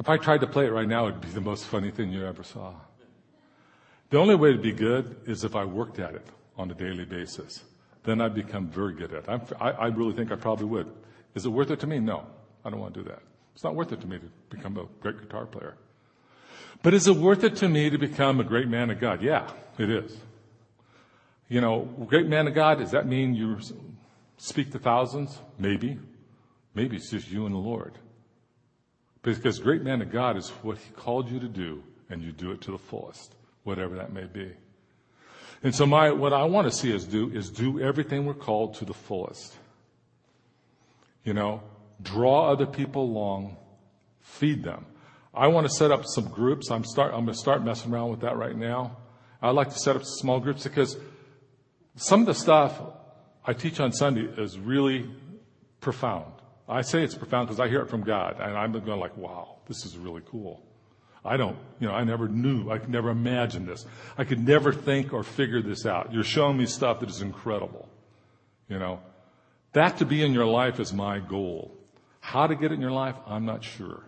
If 0.00 0.08
I 0.08 0.16
tried 0.16 0.40
to 0.40 0.46
play 0.46 0.66
it 0.66 0.70
right 0.70 0.86
now, 0.88 1.08
it'd 1.08 1.20
be 1.20 1.28
the 1.28 1.40
most 1.40 1.66
funny 1.66 1.90
thing 1.90 2.12
you 2.12 2.24
ever 2.24 2.42
saw. 2.42 2.74
The 4.10 4.18
only 4.18 4.36
way 4.36 4.52
to 4.52 4.58
be 4.58 4.72
good 4.72 5.16
is 5.26 5.44
if 5.44 5.54
I 5.54 5.64
worked 5.64 5.98
at 5.98 6.14
it 6.14 6.26
on 6.56 6.70
a 6.70 6.74
daily 6.74 7.04
basis. 7.04 7.62
Then 8.08 8.22
I'd 8.22 8.34
become 8.34 8.68
very 8.68 8.94
good 8.94 9.12
at 9.12 9.28
it. 9.28 9.52
I, 9.60 9.70
I 9.70 9.86
really 9.88 10.14
think 10.14 10.32
I 10.32 10.36
probably 10.36 10.64
would. 10.64 10.90
Is 11.34 11.44
it 11.44 11.50
worth 11.50 11.70
it 11.70 11.78
to 11.80 11.86
me? 11.86 11.98
No. 12.00 12.24
I 12.64 12.70
don't 12.70 12.80
want 12.80 12.94
to 12.94 13.02
do 13.02 13.08
that. 13.10 13.20
It's 13.54 13.62
not 13.62 13.74
worth 13.74 13.92
it 13.92 14.00
to 14.00 14.06
me 14.06 14.16
to 14.18 14.24
become 14.48 14.78
a 14.78 14.86
great 15.02 15.20
guitar 15.20 15.44
player. 15.44 15.76
But 16.82 16.94
is 16.94 17.06
it 17.06 17.16
worth 17.16 17.44
it 17.44 17.56
to 17.56 17.68
me 17.68 17.90
to 17.90 17.98
become 17.98 18.40
a 18.40 18.44
great 18.44 18.66
man 18.66 18.88
of 18.88 18.98
God? 18.98 19.20
Yeah, 19.20 19.50
it 19.76 19.90
is. 19.90 20.16
You 21.50 21.60
know, 21.60 21.80
great 22.06 22.26
man 22.26 22.48
of 22.48 22.54
God, 22.54 22.78
does 22.78 22.92
that 22.92 23.06
mean 23.06 23.34
you 23.34 23.58
speak 24.38 24.72
to 24.72 24.78
thousands? 24.78 25.38
Maybe. 25.58 25.98
Maybe 26.72 26.96
it's 26.96 27.10
just 27.10 27.30
you 27.30 27.44
and 27.44 27.54
the 27.54 27.58
Lord. 27.58 27.98
Because 29.20 29.58
great 29.58 29.82
man 29.82 30.00
of 30.00 30.10
God 30.10 30.38
is 30.38 30.48
what 30.62 30.78
he 30.78 30.90
called 30.92 31.30
you 31.30 31.40
to 31.40 31.48
do, 31.48 31.82
and 32.08 32.22
you 32.22 32.32
do 32.32 32.52
it 32.52 32.62
to 32.62 32.70
the 32.70 32.78
fullest, 32.78 33.34
whatever 33.64 33.96
that 33.96 34.14
may 34.14 34.24
be. 34.24 34.54
And 35.62 35.74
so 35.74 35.86
my, 35.86 36.10
what 36.10 36.32
I 36.32 36.44
want 36.44 36.70
to 36.70 36.76
see 36.76 36.94
us 36.94 37.04
do 37.04 37.30
is 37.30 37.50
do 37.50 37.80
everything 37.80 38.24
we're 38.24 38.34
called 38.34 38.74
to 38.76 38.84
the 38.84 38.94
fullest. 38.94 39.56
You 41.24 41.34
know, 41.34 41.62
draw 42.00 42.50
other 42.50 42.66
people 42.66 43.02
along, 43.02 43.56
feed 44.20 44.62
them. 44.62 44.86
I 45.34 45.48
want 45.48 45.66
to 45.66 45.72
set 45.72 45.90
up 45.90 46.04
some 46.06 46.28
groups. 46.28 46.70
I'm 46.70 46.84
start, 46.84 47.12
I'm 47.12 47.24
going 47.24 47.34
to 47.34 47.40
start 47.40 47.64
messing 47.64 47.92
around 47.92 48.10
with 48.10 48.20
that 48.20 48.36
right 48.36 48.56
now. 48.56 48.96
I'd 49.42 49.50
like 49.50 49.70
to 49.70 49.78
set 49.78 49.96
up 49.96 50.02
small 50.04 50.40
groups 50.40 50.64
because 50.64 50.96
some 51.96 52.20
of 52.20 52.26
the 52.26 52.34
stuff 52.34 52.80
I 53.44 53.52
teach 53.52 53.80
on 53.80 53.92
Sunday 53.92 54.28
is 54.40 54.58
really 54.58 55.10
profound. 55.80 56.32
I 56.68 56.82
say 56.82 57.02
it's 57.02 57.14
profound 57.14 57.48
because 57.48 57.60
I 57.60 57.68
hear 57.68 57.80
it 57.80 57.88
from 57.88 58.02
God 58.02 58.36
and 58.40 58.56
I'm 58.56 58.72
going 58.72 59.00
like, 59.00 59.16
wow, 59.16 59.56
this 59.66 59.84
is 59.84 59.96
really 59.96 60.22
cool. 60.26 60.62
I 61.24 61.36
don't, 61.36 61.56
you 61.80 61.88
know, 61.88 61.94
I 61.94 62.04
never 62.04 62.28
knew, 62.28 62.70
I 62.70 62.78
could 62.78 62.90
never 62.90 63.10
imagine 63.10 63.66
this. 63.66 63.84
I 64.16 64.24
could 64.24 64.46
never 64.46 64.72
think 64.72 65.12
or 65.12 65.22
figure 65.22 65.62
this 65.62 65.84
out. 65.84 66.12
You're 66.12 66.24
showing 66.24 66.56
me 66.56 66.66
stuff 66.66 67.00
that 67.00 67.10
is 67.10 67.22
incredible. 67.22 67.88
You 68.68 68.78
know, 68.78 69.00
that 69.72 69.98
to 69.98 70.06
be 70.06 70.22
in 70.22 70.32
your 70.32 70.46
life 70.46 70.80
is 70.80 70.92
my 70.92 71.18
goal. 71.18 71.74
How 72.20 72.46
to 72.46 72.54
get 72.54 72.72
it 72.72 72.74
in 72.74 72.80
your 72.80 72.92
life, 72.92 73.16
I'm 73.26 73.44
not 73.44 73.64
sure. 73.64 74.02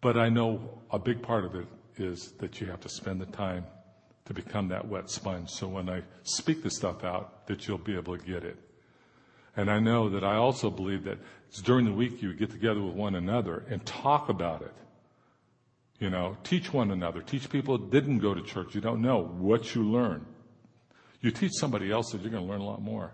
But 0.00 0.16
I 0.16 0.28
know 0.28 0.80
a 0.90 0.98
big 0.98 1.22
part 1.22 1.44
of 1.44 1.54
it 1.54 1.66
is 1.96 2.32
that 2.38 2.60
you 2.60 2.66
have 2.68 2.80
to 2.80 2.88
spend 2.88 3.20
the 3.20 3.26
time 3.26 3.64
to 4.26 4.34
become 4.34 4.68
that 4.68 4.86
wet 4.86 5.10
sponge. 5.10 5.50
So 5.50 5.66
when 5.66 5.88
I 5.88 6.02
speak 6.22 6.62
this 6.62 6.76
stuff 6.76 7.02
out, 7.02 7.46
that 7.46 7.66
you'll 7.66 7.78
be 7.78 7.96
able 7.96 8.16
to 8.16 8.24
get 8.24 8.44
it. 8.44 8.56
And 9.56 9.70
I 9.70 9.80
know 9.80 10.08
that 10.10 10.22
I 10.22 10.36
also 10.36 10.70
believe 10.70 11.04
that 11.04 11.18
it's 11.48 11.62
during 11.62 11.84
the 11.84 11.92
week 11.92 12.22
you 12.22 12.32
get 12.34 12.50
together 12.50 12.80
with 12.80 12.94
one 12.94 13.14
another 13.14 13.64
and 13.70 13.84
talk 13.84 14.28
about 14.28 14.62
it. 14.62 14.74
You 15.98 16.10
know, 16.10 16.36
teach 16.44 16.72
one 16.72 16.90
another. 16.90 17.20
Teach 17.20 17.50
people 17.50 17.76
that 17.78 17.90
didn't 17.90 18.18
go 18.18 18.34
to 18.34 18.42
church. 18.42 18.74
You 18.74 18.80
don't 18.80 19.02
know 19.02 19.22
what 19.22 19.74
you 19.74 19.82
learn. 19.82 20.24
You 21.20 21.30
teach 21.30 21.52
somebody 21.54 21.90
else 21.90 22.12
that 22.12 22.22
you're 22.22 22.30
going 22.30 22.46
to 22.46 22.50
learn 22.50 22.60
a 22.60 22.66
lot 22.66 22.80
more. 22.80 23.12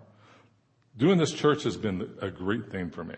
Doing 0.97 1.17
this 1.17 1.33
church 1.33 1.63
has 1.63 1.75
been 1.75 2.09
a 2.21 2.29
great 2.29 2.71
thing 2.71 2.91
for 2.91 3.03
me 3.03 3.15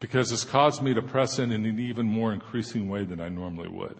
because 0.00 0.32
it's 0.32 0.44
caused 0.44 0.82
me 0.82 0.92
to 0.94 1.02
press 1.02 1.38
in 1.38 1.52
in 1.52 1.64
an 1.64 1.78
even 1.78 2.06
more 2.06 2.32
increasing 2.32 2.88
way 2.88 3.04
than 3.04 3.20
I 3.20 3.28
normally 3.28 3.68
would. 3.68 3.96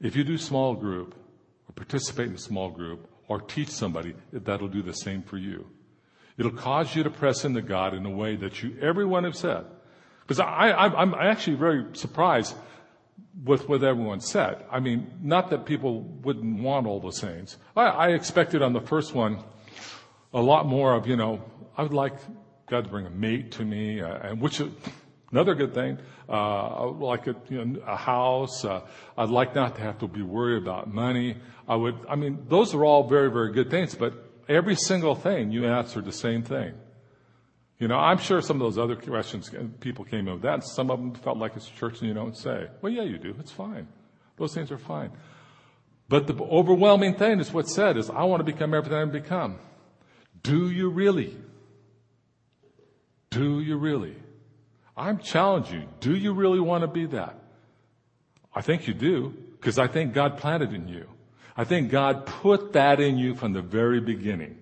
If 0.00 0.16
you 0.16 0.24
do 0.24 0.38
small 0.38 0.74
group 0.74 1.14
or 1.68 1.72
participate 1.74 2.28
in 2.28 2.34
a 2.34 2.38
small 2.38 2.70
group 2.70 3.08
or 3.28 3.40
teach 3.40 3.68
somebody, 3.68 4.14
that'll 4.32 4.68
do 4.68 4.82
the 4.82 4.94
same 4.94 5.22
for 5.22 5.36
you. 5.36 5.66
It'll 6.38 6.50
cause 6.50 6.96
you 6.96 7.02
to 7.02 7.10
press 7.10 7.44
into 7.44 7.60
God 7.60 7.94
in 7.94 8.06
a 8.06 8.10
way 8.10 8.36
that 8.36 8.62
you, 8.62 8.76
everyone 8.80 9.24
have 9.24 9.36
said. 9.36 9.64
Because 10.22 10.40
I, 10.40 10.70
I, 10.70 11.00
I'm 11.00 11.14
actually 11.14 11.56
very 11.56 11.84
surprised 11.92 12.56
with 13.44 13.68
what 13.68 13.82
everyone 13.82 14.20
said. 14.20 14.64
I 14.70 14.80
mean, 14.80 15.10
not 15.22 15.50
that 15.50 15.64
people 15.64 16.02
wouldn't 16.22 16.62
want 16.62 16.86
all 16.86 17.00
the 17.00 17.12
saints. 17.12 17.56
I, 17.76 17.86
I 17.86 18.08
expected 18.10 18.62
on 18.62 18.72
the 18.72 18.80
first 18.80 19.14
one 19.14 19.42
a 20.32 20.40
lot 20.40 20.66
more 20.66 20.94
of, 20.94 21.06
you 21.06 21.16
know, 21.16 21.42
I 21.76 21.82
would 21.82 21.92
like 21.92 22.14
God 22.68 22.84
to 22.84 22.90
bring 22.90 23.06
a 23.06 23.10
mate 23.10 23.52
to 23.52 23.64
me, 23.64 24.00
uh, 24.00 24.30
and 24.30 24.40
which 24.40 24.60
is 24.60 24.70
another 25.30 25.54
good 25.54 25.74
thing. 25.74 25.98
Uh, 26.28 26.88
like 26.90 27.26
a, 27.26 27.36
you 27.48 27.64
know, 27.64 27.80
a 27.86 27.96
house. 27.96 28.64
Uh, 28.64 28.80
I'd 29.18 29.28
like 29.28 29.54
not 29.54 29.74
to 29.76 29.82
have 29.82 29.98
to 29.98 30.08
be 30.08 30.22
worried 30.22 30.62
about 30.62 30.92
money. 30.92 31.36
I 31.68 31.76
would. 31.76 31.96
I 32.08 32.16
mean, 32.16 32.46
those 32.48 32.74
are 32.74 32.84
all 32.84 33.08
very, 33.08 33.30
very 33.30 33.52
good 33.52 33.70
things. 33.70 33.94
But 33.94 34.14
every 34.48 34.76
single 34.76 35.14
thing 35.14 35.50
you 35.50 35.66
answered 35.66 36.04
the 36.04 36.12
same 36.12 36.42
thing. 36.42 36.74
You 37.82 37.88
know, 37.88 37.98
I'm 37.98 38.18
sure 38.18 38.40
some 38.40 38.58
of 38.58 38.60
those 38.60 38.78
other 38.78 38.94
questions 38.94 39.52
uh, 39.52 39.64
people 39.80 40.04
came 40.04 40.28
in 40.28 40.34
with 40.34 40.42
that. 40.42 40.62
Some 40.62 40.88
of 40.88 41.00
them 41.00 41.14
felt 41.14 41.36
like 41.36 41.56
it's 41.56 41.68
church 41.68 41.98
and 41.98 42.06
you 42.06 42.14
don't 42.14 42.36
say. 42.36 42.68
Well, 42.80 42.92
yeah, 42.92 43.02
you 43.02 43.18
do. 43.18 43.34
It's 43.40 43.50
fine. 43.50 43.88
Those 44.36 44.54
things 44.54 44.70
are 44.70 44.78
fine. 44.78 45.10
But 46.08 46.28
the 46.28 46.40
overwhelming 46.44 47.16
thing 47.16 47.40
is 47.40 47.52
what's 47.52 47.74
said 47.74 47.96
is, 47.96 48.08
I 48.08 48.22
want 48.22 48.38
to 48.38 48.44
become 48.44 48.72
everything 48.72 48.98
I 48.98 49.04
become. 49.06 49.58
Do 50.44 50.70
you 50.70 50.90
really? 50.90 51.36
Do 53.30 53.58
you 53.58 53.76
really? 53.76 54.14
I'm 54.96 55.18
challenging 55.18 55.80
you. 55.80 55.88
Do 55.98 56.14
you 56.14 56.34
really 56.34 56.60
want 56.60 56.82
to 56.82 56.86
be 56.86 57.06
that? 57.06 57.36
I 58.54 58.60
think 58.60 58.86
you 58.86 58.94
do, 58.94 59.34
because 59.58 59.80
I 59.80 59.88
think 59.88 60.12
God 60.12 60.38
planted 60.38 60.72
in 60.72 60.86
you. 60.86 61.08
I 61.56 61.64
think 61.64 61.90
God 61.90 62.26
put 62.26 62.74
that 62.74 63.00
in 63.00 63.18
you 63.18 63.34
from 63.34 63.54
the 63.54 63.62
very 63.62 64.00
beginning. 64.00 64.61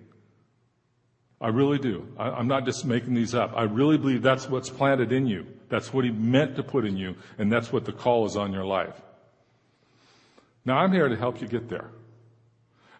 I 1.41 1.47
really 1.47 1.79
do. 1.79 2.07
I, 2.17 2.39
am 2.39 2.47
not 2.47 2.65
just 2.65 2.85
making 2.85 3.15
these 3.15 3.33
up. 3.33 3.53
I 3.55 3.63
really 3.63 3.97
believe 3.97 4.21
that's 4.21 4.47
what's 4.47 4.69
planted 4.69 5.11
in 5.11 5.25
you. 5.25 5.47
That's 5.69 5.91
what 5.91 6.05
He 6.05 6.11
meant 6.11 6.55
to 6.57 6.63
put 6.63 6.85
in 6.85 6.95
you, 6.95 7.15
and 7.39 7.51
that's 7.51 7.73
what 7.73 7.85
the 7.85 7.91
call 7.91 8.25
is 8.25 8.37
on 8.37 8.53
your 8.53 8.65
life. 8.65 8.93
Now 10.63 10.77
I'm 10.77 10.91
here 10.91 11.09
to 11.09 11.15
help 11.15 11.41
you 11.41 11.47
get 11.47 11.67
there. 11.67 11.89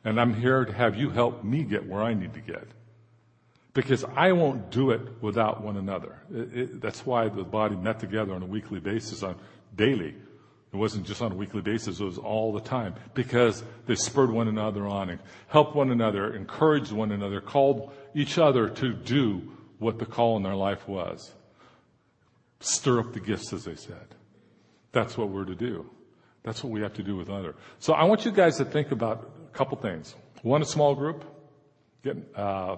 And 0.04 0.20
I'm 0.20 0.34
here 0.34 0.66
to 0.66 0.74
have 0.74 0.96
you 0.96 1.12
help 1.12 1.44
me 1.44 1.64
get 1.64 1.88
where 1.88 2.02
I 2.02 2.16
need 2.16 2.34
to 2.34 2.40
get. 2.40 2.68
Because 3.74 4.04
I 4.04 4.32
won't 4.32 4.72
do 4.72 4.92
it 4.92 5.02
without 5.22 5.62
one 5.62 5.78
another. 5.78 6.18
It, 6.34 6.58
it, 6.58 6.82
that's 6.82 7.06
why 7.06 7.30
the 7.30 7.44
body 7.44 7.76
met 7.76 8.00
together 8.00 8.34
on 8.34 8.42
a 8.42 8.46
weekly 8.46 8.80
basis, 8.80 9.24
on 9.24 9.36
daily. 9.76 10.16
It 10.74 10.78
wasn't 10.78 11.06
just 11.06 11.22
on 11.22 11.34
a 11.34 11.36
weekly 11.36 11.62
basis, 11.62 12.00
it 12.00 12.04
was 12.04 12.18
all 12.18 12.54
the 12.54 12.62
time. 12.62 12.96
Because 13.14 13.64
they 13.88 13.96
spurred 13.96 14.32
one 14.32 14.48
another 14.48 14.88
on 14.88 15.10
and 15.10 15.20
helped 15.48 15.76
one 15.76 15.92
another, 15.92 16.34
encouraged 16.34 16.94
one 16.94 17.12
another, 17.12 17.42
called 17.42 17.92
each 18.16 18.38
other 18.38 18.70
to 18.70 18.94
do 18.94 19.42
what 19.80 20.00
the 20.00 20.06
call 20.06 20.38
in 20.38 20.44
their 20.44 20.56
life 20.56 20.88
was. 20.88 21.32
Stir 22.62 23.00
up 23.00 23.12
the 23.12 23.20
gifts, 23.20 23.52
as 23.52 23.66
they 23.66 23.76
said. 23.76 24.16
That's 24.94 25.18
what 25.18 25.30
we're 25.30 25.46
to 25.46 25.56
do. 25.56 25.90
That's 26.44 26.64
what 26.64 26.72
we 26.72 26.82
have 26.82 26.94
to 26.94 27.04
do 27.04 27.18
with 27.18 27.30
other. 27.30 27.56
So 27.80 27.94
I 27.94 28.06
want 28.06 28.24
you 28.26 28.32
guys 28.32 28.58
to 28.58 28.66
think 28.66 28.92
about 28.92 29.30
a 29.54 29.58
couple 29.58 29.78
things. 29.78 30.16
One, 30.42 30.62
a 30.62 30.66
small 30.66 30.96
group. 30.96 31.26
Get, 32.04 32.18
uh, 32.36 32.78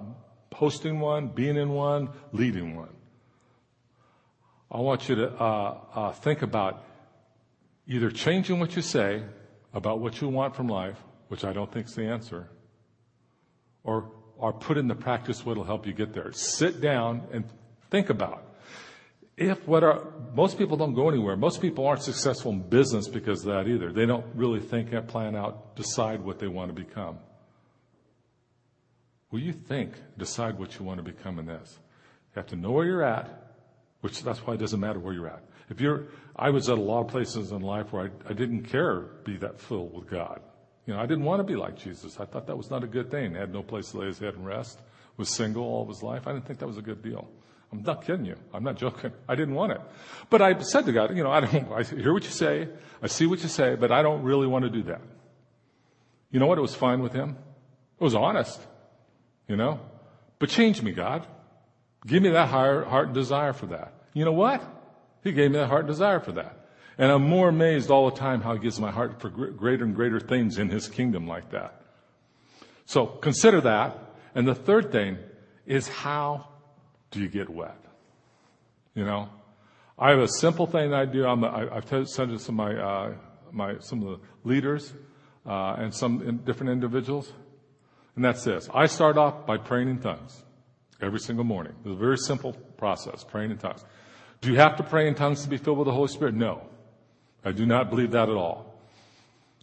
hosting 0.53 0.99
one, 0.99 1.27
being 1.27 1.57
in 1.57 1.69
one, 1.69 2.09
leading 2.31 2.75
one. 2.75 2.89
I 4.71 4.79
want 4.79 5.07
you 5.07 5.15
to 5.15 5.29
uh, 5.29 5.77
uh, 5.93 6.11
think 6.13 6.41
about 6.41 6.83
either 7.87 8.09
changing 8.09 8.59
what 8.59 8.75
you 8.75 8.81
say 8.81 9.23
about 9.73 9.99
what 9.99 10.21
you 10.21 10.29
want 10.29 10.55
from 10.55 10.67
life, 10.67 10.97
which 11.27 11.43
I 11.43 11.53
don't 11.53 11.71
think 11.71 11.87
is 11.87 11.95
the 11.95 12.05
answer, 12.05 12.49
or 13.83 14.11
or 14.37 14.51
put 14.51 14.77
into 14.77 14.95
practice 14.95 15.45
what 15.45 15.57
will 15.57 15.63
help 15.63 15.85
you 15.87 15.93
get 15.93 16.13
there. 16.13 16.31
Sit 16.33 16.81
down 16.81 17.21
and 17.31 17.45
think 17.89 18.09
about. 18.09 18.43
If 19.37 19.65
what 19.67 19.83
are 19.83 20.03
most 20.35 20.57
people 20.57 20.77
don't 20.77 20.93
go 20.93 21.09
anywhere. 21.09 21.35
Most 21.35 21.61
people 21.61 21.85
aren't 21.87 22.03
successful 22.03 22.51
in 22.51 22.61
business 22.61 23.07
because 23.07 23.45
of 23.45 23.53
that 23.53 23.67
either. 23.67 23.91
They 23.91 24.05
don't 24.05 24.25
really 24.35 24.59
think 24.59 24.91
and 24.93 25.07
plan 25.07 25.35
out, 25.35 25.75
decide 25.75 26.21
what 26.21 26.39
they 26.39 26.47
want 26.47 26.75
to 26.75 26.83
become. 26.83 27.17
Will 29.31 29.39
you 29.39 29.53
think, 29.53 29.93
decide 30.17 30.59
what 30.59 30.77
you 30.77 30.85
want 30.85 30.97
to 30.97 31.03
become 31.03 31.39
in 31.39 31.45
this? 31.45 31.79
You 32.35 32.39
have 32.39 32.47
to 32.47 32.55
know 32.55 32.71
where 32.71 32.85
you're 32.85 33.03
at, 33.03 33.52
which 34.03 34.21
that's 34.23 34.39
why 34.39 34.53
it 34.53 34.57
doesn't 34.57 34.79
matter 34.79 34.99
where 34.99 35.13
you're 35.13 35.27
at. 35.27 35.43
If 35.69 35.79
you're, 35.81 36.05
I 36.35 36.49
was 36.49 36.69
at 36.69 36.77
a 36.77 36.81
lot 36.81 37.01
of 37.01 37.07
places 37.07 37.51
in 37.51 37.61
life 37.61 37.91
where 37.91 38.05
I, 38.05 38.29
I 38.29 38.33
didn't 38.33 38.63
care 38.63 38.99
be 39.23 39.37
that 39.37 39.59
filled 39.59 39.93
with 39.93 40.09
God. 40.09 40.41
You 40.85 40.93
know, 40.93 40.99
I 40.99 41.05
didn't 41.05 41.23
want 41.23 41.39
to 41.39 41.43
be 41.43 41.55
like 41.55 41.77
Jesus. 41.77 42.19
I 42.19 42.25
thought 42.25 42.47
that 42.47 42.57
was 42.57 42.69
not 42.69 42.83
a 42.83 42.87
good 42.87 43.09
thing. 43.09 43.33
Had 43.33 43.53
no 43.53 43.63
place 43.63 43.91
to 43.91 43.99
lay 43.99 44.07
his 44.07 44.19
head 44.19 44.35
and 44.35 44.45
rest. 44.45 44.79
Was 45.17 45.29
single 45.29 45.63
all 45.63 45.83
of 45.83 45.87
his 45.87 46.03
life. 46.03 46.27
I 46.27 46.33
didn't 46.33 46.45
think 46.45 46.59
that 46.59 46.67
was 46.67 46.77
a 46.77 46.81
good 46.81 47.01
deal. 47.01 47.29
I'm 47.71 47.81
not 47.81 48.05
kidding 48.05 48.25
you. 48.25 48.35
I'm 48.53 48.63
not 48.63 48.77
joking. 48.77 49.11
I 49.27 49.35
didn't 49.35 49.55
want 49.55 49.71
it. 49.71 49.81
But 50.29 50.41
I 50.41 50.59
said 50.59 50.85
to 50.85 50.91
God, 50.91 51.15
you 51.15 51.23
know, 51.23 51.31
I 51.31 51.39
don't, 51.39 51.71
I 51.71 51.83
hear 51.83 52.13
what 52.13 52.23
you 52.23 52.29
say. 52.29 52.67
I 53.01 53.07
see 53.07 53.25
what 53.25 53.41
you 53.41 53.49
say, 53.49 53.75
but 53.75 53.91
I 53.91 54.01
don't 54.01 54.23
really 54.23 54.47
want 54.47 54.63
to 54.63 54.69
do 54.69 54.83
that. 54.83 55.01
You 56.29 56.39
know 56.39 56.47
what? 56.47 56.57
It 56.57 56.61
was 56.61 56.75
fine 56.75 57.01
with 57.01 57.13
him. 57.13 57.37
It 57.99 58.03
was 58.03 58.15
honest 58.15 58.59
you 59.47 59.55
know? 59.55 59.79
But 60.39 60.49
change 60.49 60.81
me, 60.81 60.91
God. 60.91 61.25
Give 62.05 62.21
me 62.21 62.29
that 62.31 62.49
heart 62.49 63.07
and 63.07 63.13
desire 63.13 63.53
for 63.53 63.67
that. 63.67 63.93
You 64.13 64.25
know 64.25 64.33
what? 64.33 64.61
He 65.23 65.31
gave 65.31 65.51
me 65.51 65.57
that 65.57 65.67
heart 65.67 65.87
desire 65.87 66.19
for 66.19 66.33
that. 66.33 66.67
And 66.97 67.11
I'm 67.11 67.23
more 67.23 67.49
amazed 67.49 67.89
all 67.89 68.09
the 68.09 68.17
time 68.17 68.41
how 68.41 68.53
he 68.53 68.59
gives 68.59 68.79
my 68.79 68.91
heart 68.91 69.19
for 69.19 69.29
greater 69.29 69.83
and 69.83 69.95
greater 69.95 70.19
things 70.19 70.57
in 70.59 70.69
his 70.69 70.87
kingdom 70.87 71.27
like 71.27 71.51
that. 71.51 71.81
So 72.85 73.05
consider 73.05 73.61
that. 73.61 73.97
And 74.35 74.47
the 74.47 74.55
third 74.55 74.91
thing 74.91 75.17
is 75.65 75.87
how 75.87 76.47
do 77.11 77.19
you 77.19 77.29
get 77.29 77.49
wet? 77.49 77.77
You 78.93 79.05
know, 79.05 79.29
I 79.97 80.11
have 80.11 80.19
a 80.19 80.27
simple 80.27 80.67
thing 80.67 80.93
I 80.93 81.05
do. 81.05 81.25
I'm, 81.25 81.43
I, 81.43 81.67
have 81.73 82.09
said 82.09 82.29
to 82.29 82.37
some 82.37 82.59
of 82.59 82.67
my, 82.67 82.75
uh, 82.75 83.13
my, 83.51 83.79
some 83.79 84.03
of 84.03 84.19
the 84.19 84.27
leaders, 84.47 84.93
uh, 85.45 85.75
and 85.77 85.93
some 85.93 86.21
in 86.21 86.37
different 86.39 86.71
individuals. 86.71 87.31
And 88.15 88.23
that's 88.23 88.43
this. 88.43 88.69
I 88.73 88.85
start 88.85 89.17
off 89.17 89.47
by 89.47 89.57
praying 89.57 89.89
in 89.89 89.99
tongues 89.99 90.43
every 91.03 91.19
single 91.19 91.45
morning. 91.45 91.73
It's 91.83 91.91
a 91.91 91.95
very 91.95 92.17
simple 92.17 92.53
process, 92.77 93.23
praying 93.23 93.51
in 93.51 93.57
tongues. 93.57 93.83
Do 94.41 94.51
you 94.51 94.57
have 94.57 94.75
to 94.77 94.83
pray 94.83 95.07
in 95.07 95.15
tongues 95.15 95.43
to 95.43 95.49
be 95.49 95.57
filled 95.57 95.77
with 95.77 95.87
the 95.87 95.93
Holy 95.93 96.07
Spirit? 96.07 96.35
No. 96.35 96.63
I 97.45 97.51
do 97.51 97.65
not 97.65 97.89
believe 97.89 98.11
that 98.11 98.29
at 98.29 98.35
all. 98.35 98.73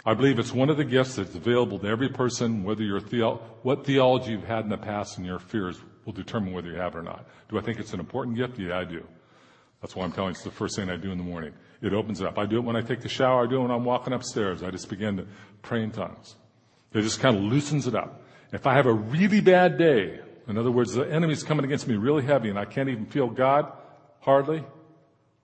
I 0.04 0.14
believe 0.14 0.38
it's 0.38 0.52
one 0.52 0.70
of 0.70 0.78
the 0.78 0.84
gifts 0.84 1.16
that's 1.16 1.34
available 1.34 1.78
to 1.80 1.86
every 1.86 2.08
person, 2.08 2.64
whether 2.64 2.82
you're 2.82 3.00
theo- 3.00 3.40
what 3.62 3.84
theology 3.84 4.32
you've 4.32 4.44
had 4.44 4.64
in 4.64 4.70
the 4.70 4.78
past 4.78 5.18
and 5.18 5.26
your 5.26 5.38
fears 5.38 5.78
will 6.04 6.12
determine 6.12 6.54
whether 6.54 6.68
you 6.68 6.76
have 6.76 6.94
it 6.94 6.98
or 6.98 7.02
not. 7.02 7.26
Do 7.50 7.58
I 7.58 7.60
think 7.60 7.78
it's 7.78 7.92
an 7.92 8.00
important 8.00 8.36
gift? 8.36 8.58
Yeah, 8.58 8.78
I 8.78 8.84
do. 8.84 9.06
That's 9.82 9.94
why 9.94 10.04
I'm 10.04 10.12
telling 10.12 10.30
you 10.30 10.32
it's 10.32 10.42
the 10.42 10.50
first 10.50 10.76
thing 10.76 10.88
I 10.88 10.96
do 10.96 11.10
in 11.10 11.18
the 11.18 11.24
morning. 11.24 11.52
It 11.82 11.92
opens 11.92 12.20
it 12.20 12.26
up. 12.26 12.38
I 12.38 12.46
do 12.46 12.56
it 12.56 12.64
when 12.64 12.76
I 12.76 12.82
take 12.82 13.00
the 13.00 13.08
shower. 13.08 13.44
I 13.44 13.46
do 13.48 13.56
it 13.56 13.62
when 13.62 13.70
I'm 13.70 13.84
walking 13.84 14.12
upstairs. 14.12 14.62
I 14.62 14.70
just 14.70 14.88
begin 14.88 15.16
to 15.18 15.26
pray 15.62 15.82
in 15.82 15.90
tongues. 15.90 16.36
It 16.92 17.02
just 17.02 17.20
kind 17.20 17.36
of 17.36 17.42
loosens 17.42 17.86
it 17.86 17.94
up. 17.94 18.22
If 18.52 18.66
I 18.66 18.74
have 18.74 18.86
a 18.86 18.92
really 18.92 19.40
bad 19.40 19.78
day, 19.78 20.20
in 20.50 20.58
other 20.58 20.70
words, 20.70 20.94
the 20.94 21.04
enemy's 21.04 21.42
coming 21.42 21.64
against 21.64 21.86
me 21.86 21.96
really 21.96 22.24
heavy 22.24 22.50
and 22.50 22.58
I 22.58 22.64
can't 22.64 22.88
even 22.88 23.06
feel 23.06 23.28
God, 23.28 23.72
hardly, 24.20 24.64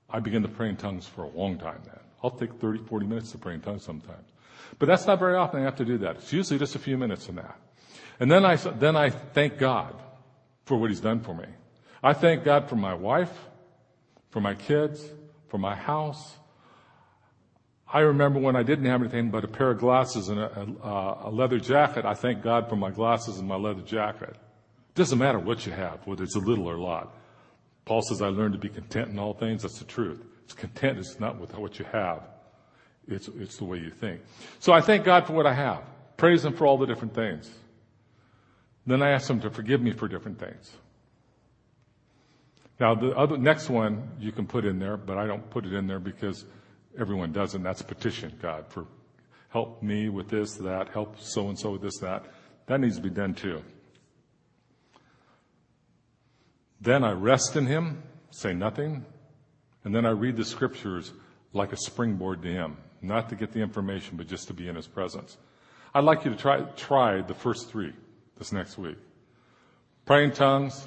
I 0.08 0.20
begin 0.20 0.42
to 0.42 0.48
pray 0.48 0.68
in 0.68 0.76
tongues 0.76 1.06
for 1.06 1.24
a 1.24 1.28
long 1.28 1.58
time 1.58 1.80
then. 1.84 2.00
I'll 2.22 2.30
take 2.30 2.54
30, 2.54 2.84
40 2.84 3.06
minutes 3.06 3.32
to 3.32 3.38
pray 3.38 3.54
in 3.54 3.60
tongues 3.60 3.84
sometimes. 3.84 4.28
But 4.78 4.86
that's 4.86 5.06
not 5.06 5.18
very 5.18 5.36
often 5.36 5.60
I 5.60 5.64
have 5.64 5.76
to 5.76 5.84
do 5.84 5.98
that. 5.98 6.16
It's 6.16 6.32
usually 6.32 6.58
just 6.58 6.74
a 6.74 6.78
few 6.78 6.96
minutes 6.96 7.28
in 7.28 7.36
that. 7.36 7.58
And 8.18 8.30
then 8.30 8.44
I, 8.44 8.56
then 8.56 8.96
I 8.96 9.10
thank 9.10 9.58
God 9.58 9.94
for 10.64 10.76
what 10.76 10.90
He's 10.90 11.00
done 11.00 11.20
for 11.20 11.34
me. 11.34 11.46
I 12.02 12.12
thank 12.12 12.44
God 12.44 12.68
for 12.68 12.76
my 12.76 12.94
wife, 12.94 13.32
for 14.30 14.40
my 14.40 14.54
kids, 14.54 15.04
for 15.48 15.58
my 15.58 15.74
house. 15.74 16.36
I 17.92 18.00
remember 18.00 18.40
when 18.40 18.56
I 18.56 18.62
didn't 18.62 18.86
have 18.86 19.00
anything 19.00 19.30
but 19.30 19.44
a 19.44 19.48
pair 19.48 19.70
of 19.70 19.78
glasses 19.78 20.28
and 20.28 20.40
a, 20.40 20.66
a, 20.82 21.28
a 21.28 21.30
leather 21.30 21.58
jacket. 21.58 22.04
I 22.04 22.14
thank 22.14 22.42
God 22.42 22.68
for 22.68 22.76
my 22.76 22.90
glasses 22.90 23.38
and 23.38 23.46
my 23.46 23.56
leather 23.56 23.82
jacket. 23.82 24.36
It 24.96 25.00
doesn't 25.00 25.18
matter 25.18 25.38
what 25.38 25.66
you 25.66 25.72
have, 25.72 25.98
whether 26.06 26.24
it's 26.24 26.36
a 26.36 26.40
little 26.40 26.66
or 26.66 26.76
a 26.76 26.82
lot. 26.82 27.14
Paul 27.84 28.00
says, 28.00 28.22
I 28.22 28.28
learned 28.28 28.54
to 28.54 28.58
be 28.58 28.70
content 28.70 29.10
in 29.10 29.18
all 29.18 29.34
things. 29.34 29.60
That's 29.60 29.78
the 29.78 29.84
truth. 29.84 30.24
It's 30.44 30.54
content 30.54 30.98
is 30.98 31.20
not 31.20 31.38
with 31.38 31.54
what 31.58 31.78
you 31.78 31.84
have. 31.92 32.22
It's, 33.06 33.28
it's 33.28 33.58
the 33.58 33.66
way 33.66 33.76
you 33.76 33.90
think. 33.90 34.22
So 34.58 34.72
I 34.72 34.80
thank 34.80 35.04
God 35.04 35.26
for 35.26 35.34
what 35.34 35.44
I 35.44 35.52
have. 35.52 35.82
Praise 36.16 36.46
Him 36.46 36.54
for 36.54 36.66
all 36.66 36.78
the 36.78 36.86
different 36.86 37.12
things. 37.12 37.50
Then 38.86 39.02
I 39.02 39.10
ask 39.10 39.28
Him 39.28 39.38
to 39.40 39.50
forgive 39.50 39.82
me 39.82 39.92
for 39.92 40.08
different 40.08 40.38
things. 40.38 40.72
Now 42.80 42.94
the 42.94 43.14
other, 43.14 43.36
next 43.36 43.68
one 43.68 44.08
you 44.18 44.32
can 44.32 44.46
put 44.46 44.64
in 44.64 44.78
there, 44.78 44.96
but 44.96 45.18
I 45.18 45.26
don't 45.26 45.50
put 45.50 45.66
it 45.66 45.74
in 45.74 45.86
there 45.86 46.00
because 46.00 46.46
everyone 46.98 47.32
does 47.32 47.54
and 47.54 47.62
that's 47.62 47.82
petition 47.82 48.32
God 48.40 48.64
for 48.70 48.86
help 49.50 49.82
me 49.82 50.08
with 50.08 50.30
this, 50.30 50.54
that, 50.54 50.88
help 50.88 51.20
so 51.20 51.50
and 51.50 51.58
so 51.58 51.72
with 51.72 51.82
this, 51.82 51.98
that. 51.98 52.24
That 52.64 52.80
needs 52.80 52.96
to 52.96 53.02
be 53.02 53.10
done 53.10 53.34
too. 53.34 53.62
Then 56.80 57.04
I 57.04 57.12
rest 57.12 57.56
in 57.56 57.66
Him, 57.66 58.02
say 58.30 58.52
nothing, 58.52 59.04
and 59.84 59.94
then 59.94 60.04
I 60.04 60.10
read 60.10 60.36
the 60.36 60.44
scriptures 60.44 61.12
like 61.52 61.72
a 61.72 61.76
springboard 61.76 62.42
to 62.42 62.48
Him, 62.48 62.76
not 63.00 63.28
to 63.30 63.34
get 63.34 63.52
the 63.52 63.60
information, 63.60 64.16
but 64.16 64.28
just 64.28 64.48
to 64.48 64.54
be 64.54 64.68
in 64.68 64.76
His 64.76 64.86
presence. 64.86 65.36
I'd 65.94 66.04
like 66.04 66.24
you 66.24 66.30
to 66.30 66.36
try, 66.36 66.60
try 66.76 67.22
the 67.22 67.34
first 67.34 67.70
three 67.70 67.92
this 68.38 68.52
next 68.52 68.76
week. 68.76 68.98
Pray 70.04 70.24
in 70.24 70.32
tongues, 70.32 70.86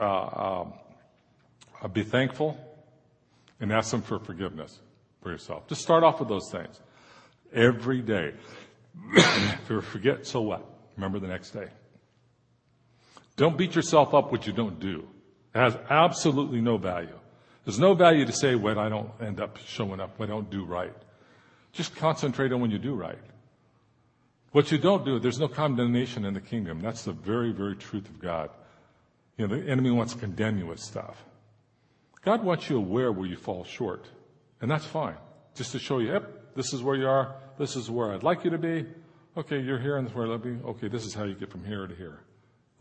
uh, 0.00 0.64
uh, 1.82 1.88
be 1.92 2.02
thankful, 2.02 2.58
and 3.60 3.72
ask 3.72 3.94
Him 3.94 4.02
for 4.02 4.18
forgiveness 4.18 4.78
for 5.22 5.30
yourself. 5.30 5.68
Just 5.68 5.82
start 5.82 6.02
off 6.02 6.18
with 6.18 6.28
those 6.28 6.50
things 6.50 6.80
every 7.52 8.00
day. 8.00 8.32
if 9.14 9.70
you 9.70 9.80
forget, 9.80 10.26
so 10.26 10.40
what? 10.40 10.66
Remember 10.96 11.18
the 11.18 11.28
next 11.28 11.50
day. 11.50 11.68
Don't 13.42 13.58
beat 13.58 13.74
yourself 13.74 14.14
up 14.14 14.30
what 14.30 14.46
you 14.46 14.52
don't 14.52 14.78
do. 14.78 15.04
It 15.52 15.58
has 15.58 15.76
absolutely 15.90 16.60
no 16.60 16.76
value. 16.76 17.18
There's 17.64 17.80
no 17.80 17.92
value 17.92 18.24
to 18.24 18.32
say 18.32 18.54
when 18.54 18.78
I 18.78 18.88
don't 18.88 19.10
end 19.20 19.40
up 19.40 19.58
showing 19.66 19.98
up, 19.98 20.16
when 20.16 20.30
I 20.30 20.32
don't 20.32 20.48
do 20.48 20.64
right. 20.64 20.94
Just 21.72 21.96
concentrate 21.96 22.52
on 22.52 22.60
when 22.60 22.70
you 22.70 22.78
do 22.78 22.94
right. 22.94 23.18
What 24.52 24.70
you 24.70 24.78
don't 24.78 25.04
do, 25.04 25.18
there's 25.18 25.40
no 25.40 25.48
condemnation 25.48 26.24
in 26.24 26.34
the 26.34 26.40
kingdom. 26.40 26.78
That's 26.78 27.02
the 27.02 27.14
very, 27.14 27.50
very 27.50 27.74
truth 27.74 28.08
of 28.08 28.20
God. 28.20 28.48
You 29.36 29.48
know, 29.48 29.56
the 29.56 29.68
enemy 29.68 29.90
wants 29.90 30.12
to 30.12 30.20
condemn 30.20 30.56
you 30.56 30.66
with 30.66 30.78
stuff. 30.78 31.24
God 32.24 32.44
wants 32.44 32.70
you 32.70 32.76
aware 32.76 33.10
where 33.10 33.26
you 33.26 33.36
fall 33.36 33.64
short. 33.64 34.06
And 34.60 34.70
that's 34.70 34.86
fine. 34.86 35.16
Just 35.56 35.72
to 35.72 35.80
show 35.80 35.98
you, 35.98 36.12
yep, 36.12 36.54
this 36.54 36.72
is 36.72 36.80
where 36.80 36.94
you 36.94 37.08
are. 37.08 37.34
This 37.58 37.74
is 37.74 37.90
where 37.90 38.12
I'd 38.12 38.22
like 38.22 38.44
you 38.44 38.50
to 38.50 38.58
be. 38.58 38.86
Okay, 39.36 39.58
you're 39.58 39.80
here 39.80 39.96
and 39.96 40.06
this 40.06 40.12
is 40.12 40.16
where 40.16 40.32
I'd 40.32 40.44
be. 40.44 40.58
Okay, 40.64 40.86
this 40.86 41.04
is 41.04 41.12
how 41.12 41.24
you 41.24 41.34
get 41.34 41.50
from 41.50 41.64
here 41.64 41.88
to 41.88 41.94
here. 41.96 42.20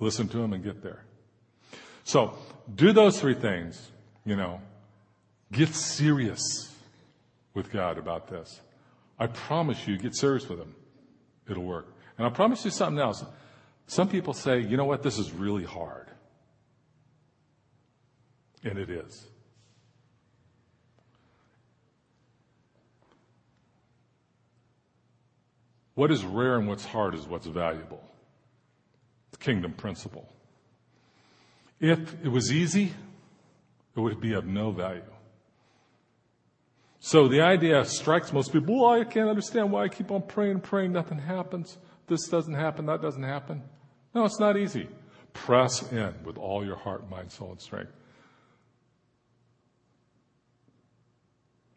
Listen 0.01 0.27
to 0.27 0.39
him 0.39 0.51
and 0.51 0.61
get 0.61 0.83
there. 0.83 1.05
So, 2.03 2.37
do 2.73 2.91
those 2.91 3.21
three 3.21 3.35
things, 3.35 3.91
you 4.25 4.35
know, 4.35 4.59
Get 5.51 5.75
serious 5.75 6.73
with 7.53 7.71
God 7.71 7.97
about 7.97 8.27
this. 8.27 8.61
I 9.19 9.27
promise 9.27 9.85
you, 9.87 9.97
get 9.97 10.15
serious 10.15 10.47
with 10.47 10.59
Him. 10.59 10.73
It'll 11.49 11.63
work. 11.63 11.93
And 12.17 12.25
I 12.25 12.29
promise 12.29 12.63
you 12.63 12.71
something 12.71 12.99
else. 12.99 13.23
Some 13.87 14.07
people 14.07 14.33
say, 14.33 14.59
you 14.61 14.77
know 14.77 14.85
what, 14.85 15.03
this 15.03 15.17
is 15.17 15.31
really 15.31 15.65
hard. 15.65 16.07
And 18.63 18.77
it 18.77 18.89
is. 18.89 19.27
What 25.95 26.11
is 26.11 26.23
rare 26.23 26.57
and 26.57 26.67
what's 26.67 26.85
hard 26.85 27.13
is 27.13 27.27
what's 27.27 27.47
valuable. 27.47 28.01
The 29.31 29.37
kingdom 29.37 29.73
principle. 29.73 30.27
If 31.79 32.13
it 32.23 32.29
was 32.29 32.51
easy, 32.51 32.93
it 33.95 33.99
would 33.99 34.21
be 34.21 34.33
of 34.33 34.45
no 34.45 34.71
value. 34.71 35.01
So 36.99 37.27
the 37.27 37.41
idea 37.41 37.83
strikes 37.83 38.31
most 38.31 38.53
people, 38.53 38.79
well, 38.79 39.01
I 39.01 39.03
can't 39.03 39.27
understand 39.27 39.71
why 39.71 39.85
I 39.85 39.87
keep 39.87 40.11
on 40.11 40.21
praying 40.21 40.51
and 40.51 40.63
praying, 40.63 40.91
nothing 40.91 41.17
happens. 41.17 41.79
This 42.07 42.27
doesn't 42.27 42.53
happen, 42.53 42.85
that 42.85 43.01
doesn't 43.01 43.23
happen. 43.23 43.63
No, 44.13 44.25
it's 44.25 44.39
not 44.39 44.55
easy. 44.55 44.87
Press 45.33 45.91
in 45.91 46.13
with 46.23 46.37
all 46.37 46.63
your 46.63 46.75
heart, 46.75 47.09
mind, 47.09 47.31
soul, 47.31 47.51
and 47.51 47.59
strength. 47.59 47.91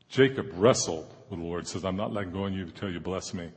Jacob 0.09 0.49
wrestled 0.55 1.12
with 1.31 1.38
the 1.40 1.45
Lord, 1.45 1.67
says, 1.67 1.85
I'm 1.85 1.97
not 1.97 2.12
letting 2.12 2.33
go 2.33 2.45
of 2.45 2.53
you 2.53 2.64
until 2.64 2.90
you 2.90 3.01
bless 3.01 3.33
me. 3.33 3.51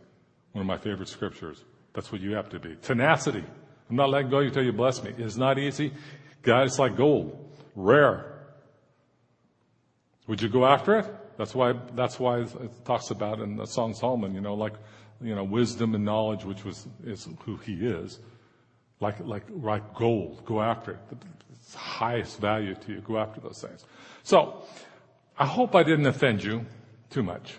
One 0.53 0.61
of 0.61 0.65
my 0.65 0.77
favorite 0.77 1.09
scriptures. 1.09 1.65
That's 1.93 2.11
what 2.11 2.21
you 2.21 2.33
have 2.33 2.49
to 2.49 2.59
be. 2.59 2.75
Tenacity. 2.81 3.43
I'm 3.89 3.95
not 3.95 4.09
letting 4.09 4.29
go 4.29 4.39
until 4.39 4.63
you 4.63 4.73
bless 4.73 5.01
me. 5.03 5.13
It's 5.17 5.37
not 5.37 5.57
easy. 5.57 5.93
God, 6.41 6.65
it's 6.65 6.79
like 6.79 6.95
gold. 6.95 7.53
Rare. 7.75 8.33
Would 10.27 10.41
you 10.41 10.49
go 10.49 10.65
after 10.65 10.97
it? 10.97 11.05
That's 11.37 11.55
why, 11.55 11.73
that's 11.93 12.19
why 12.19 12.41
it 12.41 12.85
talks 12.85 13.11
about 13.11 13.39
in 13.39 13.55
the 13.55 13.65
Song 13.65 13.93
Solomon, 13.93 14.33
you 14.33 14.41
know, 14.41 14.55
like, 14.55 14.73
you 15.21 15.35
know, 15.35 15.43
wisdom 15.43 15.95
and 15.95 16.03
knowledge, 16.03 16.43
which 16.43 16.65
was, 16.65 16.87
is 17.05 17.27
who 17.41 17.57
he 17.57 17.73
is. 17.73 18.19
Like, 18.99 19.19
like, 19.19 19.43
like 19.49 19.93
gold. 19.93 20.43
Go 20.45 20.61
after 20.61 20.91
it. 20.91 20.99
It's 21.53 21.75
highest 21.75 22.39
value 22.39 22.75
to 22.75 22.93
you. 22.93 23.01
Go 23.01 23.17
after 23.17 23.39
those 23.39 23.61
things. 23.61 23.85
So, 24.23 24.63
I 25.37 25.45
hope 25.45 25.75
I 25.75 25.83
didn't 25.83 26.07
offend 26.07 26.43
you 26.43 26.65
too 27.09 27.23
much. 27.23 27.55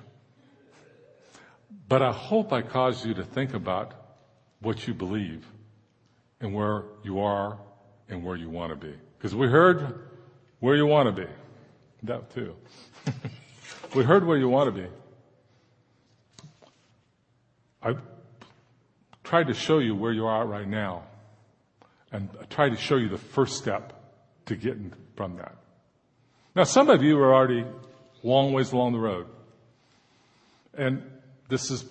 But 1.88 2.02
I 2.02 2.12
hope 2.12 2.52
I 2.52 2.62
caused 2.62 3.06
you 3.06 3.14
to 3.14 3.24
think 3.24 3.54
about 3.54 3.94
what 4.60 4.86
you 4.86 4.94
believe 4.94 5.46
and 6.40 6.54
where 6.54 6.84
you 7.02 7.20
are 7.20 7.58
and 8.08 8.24
where 8.24 8.36
you 8.36 8.48
want 8.48 8.70
to 8.70 8.76
be. 8.76 8.94
Because 9.16 9.34
we 9.34 9.46
heard 9.46 10.00
where 10.60 10.76
you 10.76 10.86
want 10.86 11.14
to 11.14 11.22
be. 11.22 11.30
That 12.04 12.30
too. 12.30 12.54
We 13.94 14.04
heard 14.04 14.26
where 14.26 14.36
you 14.36 14.50
want 14.50 14.74
to 14.74 14.82
be. 14.82 14.86
I 17.82 17.94
tried 19.24 19.46
to 19.46 19.54
show 19.54 19.78
you 19.78 19.94
where 19.94 20.12
you 20.12 20.26
are 20.26 20.44
right 20.44 20.68
now 20.68 21.04
and 22.12 22.28
I 22.40 22.44
tried 22.44 22.70
to 22.70 22.76
show 22.76 22.96
you 22.96 23.08
the 23.08 23.18
first 23.18 23.58
step 23.58 23.92
to 24.46 24.56
getting 24.56 24.92
from 25.16 25.36
that. 25.36 25.56
Now, 26.54 26.64
some 26.64 26.88
of 26.88 27.02
you 27.02 27.18
are 27.18 27.34
already 27.34 27.64
long 28.22 28.52
ways 28.52 28.72
along 28.72 28.92
the 28.92 28.98
road. 28.98 29.26
And 30.74 31.02
this 31.48 31.70
is 31.70 31.84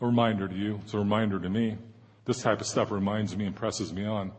a 0.00 0.06
reminder 0.06 0.48
to 0.48 0.54
you. 0.54 0.80
It's 0.84 0.94
a 0.94 0.98
reminder 0.98 1.38
to 1.40 1.48
me. 1.48 1.76
This 2.30 2.42
type 2.42 2.60
of 2.60 2.68
stuff 2.68 2.92
reminds 2.92 3.36
me 3.36 3.44
and 3.44 3.56
presses 3.56 3.92
me 3.92 4.04
on. 4.04 4.30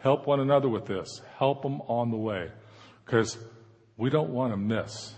Help 0.00 0.26
one 0.26 0.40
another 0.40 0.68
with 0.68 0.86
this. 0.86 1.22
Help 1.36 1.62
them 1.62 1.80
on 1.82 2.10
the 2.10 2.16
way 2.16 2.50
because 3.04 3.38
we 3.96 4.10
don't 4.10 4.30
want 4.30 4.52
to 4.52 4.56
miss. 4.56 5.14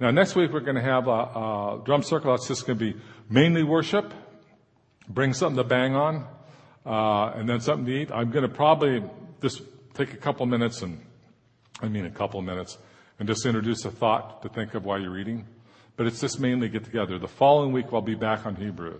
Now, 0.00 0.10
next 0.10 0.34
week 0.34 0.52
we're 0.54 0.60
going 0.60 0.76
to 0.76 0.82
have 0.82 1.06
a, 1.06 1.10
a 1.10 1.82
drum 1.84 2.02
circle. 2.02 2.34
It's 2.34 2.48
just 2.48 2.66
going 2.66 2.78
to 2.78 2.92
be 2.94 2.98
mainly 3.28 3.62
worship. 3.62 4.14
Bring 5.06 5.34
something 5.34 5.58
to 5.58 5.64
bang 5.64 5.94
on, 5.94 6.26
uh, 6.86 7.38
and 7.38 7.46
then 7.46 7.60
something 7.60 7.84
to 7.84 7.92
eat. 7.92 8.10
I'm 8.10 8.30
going 8.30 8.48
to 8.48 8.54
probably 8.54 9.04
just 9.42 9.60
take 9.92 10.14
a 10.14 10.16
couple 10.16 10.46
minutes 10.46 10.80
and, 10.80 10.98
I 11.82 11.88
mean 11.88 12.06
a 12.06 12.10
couple 12.10 12.40
minutes, 12.40 12.78
and 13.18 13.28
just 13.28 13.44
introduce 13.44 13.84
a 13.84 13.90
thought 13.90 14.40
to 14.44 14.48
think 14.48 14.72
of 14.72 14.86
while 14.86 14.98
you're 14.98 15.18
eating. 15.18 15.46
But 15.98 16.06
it's 16.06 16.22
just 16.22 16.40
mainly 16.40 16.70
get 16.70 16.86
together. 16.86 17.18
The 17.18 17.28
following 17.28 17.72
week 17.72 17.88
I'll 17.92 18.00
be 18.00 18.14
back 18.14 18.46
on 18.46 18.56
Hebrew. 18.56 18.98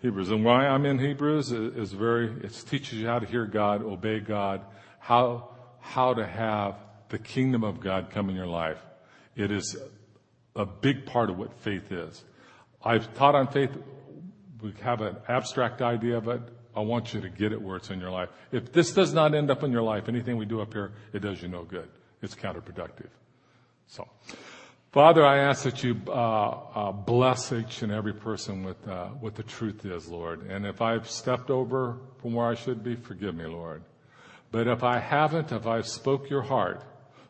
Hebrews. 0.00 0.30
And 0.30 0.44
why 0.44 0.66
I'm 0.66 0.86
in 0.86 0.98
Hebrews 0.98 1.52
is, 1.52 1.92
very, 1.92 2.32
it 2.42 2.64
teaches 2.68 2.94
you 2.94 3.06
how 3.06 3.18
to 3.18 3.26
hear 3.26 3.46
God, 3.46 3.82
obey 3.82 4.20
God, 4.20 4.62
how, 4.98 5.50
how 5.80 6.14
to 6.14 6.26
have 6.26 6.76
the 7.10 7.18
kingdom 7.18 7.64
of 7.64 7.80
God 7.80 8.10
come 8.10 8.30
in 8.30 8.36
your 8.36 8.46
life. 8.46 8.78
It 9.36 9.50
is 9.52 9.76
a 10.56 10.64
big 10.64 11.06
part 11.06 11.28
of 11.28 11.38
what 11.38 11.52
faith 11.60 11.92
is. 11.92 12.24
I've 12.82 13.12
taught 13.14 13.34
on 13.34 13.48
faith. 13.48 13.70
We 14.62 14.72
have 14.82 15.02
an 15.02 15.16
abstract 15.28 15.82
idea 15.82 16.16
of 16.16 16.28
it. 16.28 16.40
I 16.74 16.80
want 16.80 17.12
you 17.12 17.20
to 17.20 17.28
get 17.28 17.52
it 17.52 17.60
where 17.60 17.76
it's 17.76 17.90
in 17.90 18.00
your 18.00 18.10
life. 18.10 18.28
If 18.52 18.72
this 18.72 18.92
does 18.92 19.12
not 19.12 19.34
end 19.34 19.50
up 19.50 19.62
in 19.64 19.72
your 19.72 19.82
life, 19.82 20.08
anything 20.08 20.36
we 20.36 20.46
do 20.46 20.60
up 20.60 20.72
here, 20.72 20.92
it 21.12 21.20
does 21.20 21.42
you 21.42 21.48
no 21.48 21.64
good. 21.64 21.88
It's 22.22 22.34
counterproductive. 22.34 23.08
So, 23.86 24.08
Father, 24.92 25.24
I 25.24 25.38
ask 25.38 25.62
that 25.62 25.84
you 25.84 26.00
uh, 26.08 26.10
uh, 26.10 26.90
bless 26.90 27.52
each 27.52 27.82
and 27.82 27.92
every 27.92 28.12
person 28.12 28.64
with 28.64 28.88
uh, 28.88 29.06
what 29.06 29.36
the 29.36 29.44
truth 29.44 29.84
is, 29.84 30.08
Lord. 30.08 30.50
And 30.50 30.66
if 30.66 30.82
I've 30.82 31.08
stepped 31.08 31.48
over 31.48 31.98
from 32.20 32.32
where 32.34 32.48
I 32.48 32.56
should 32.56 32.82
be, 32.82 32.96
forgive 32.96 33.36
me, 33.36 33.46
Lord. 33.46 33.84
But 34.50 34.66
if 34.66 34.82
I 34.82 34.98
haven't, 34.98 35.52
if 35.52 35.64
I've 35.64 35.86
spoke 35.86 36.28
your 36.28 36.42
heart, 36.42 36.82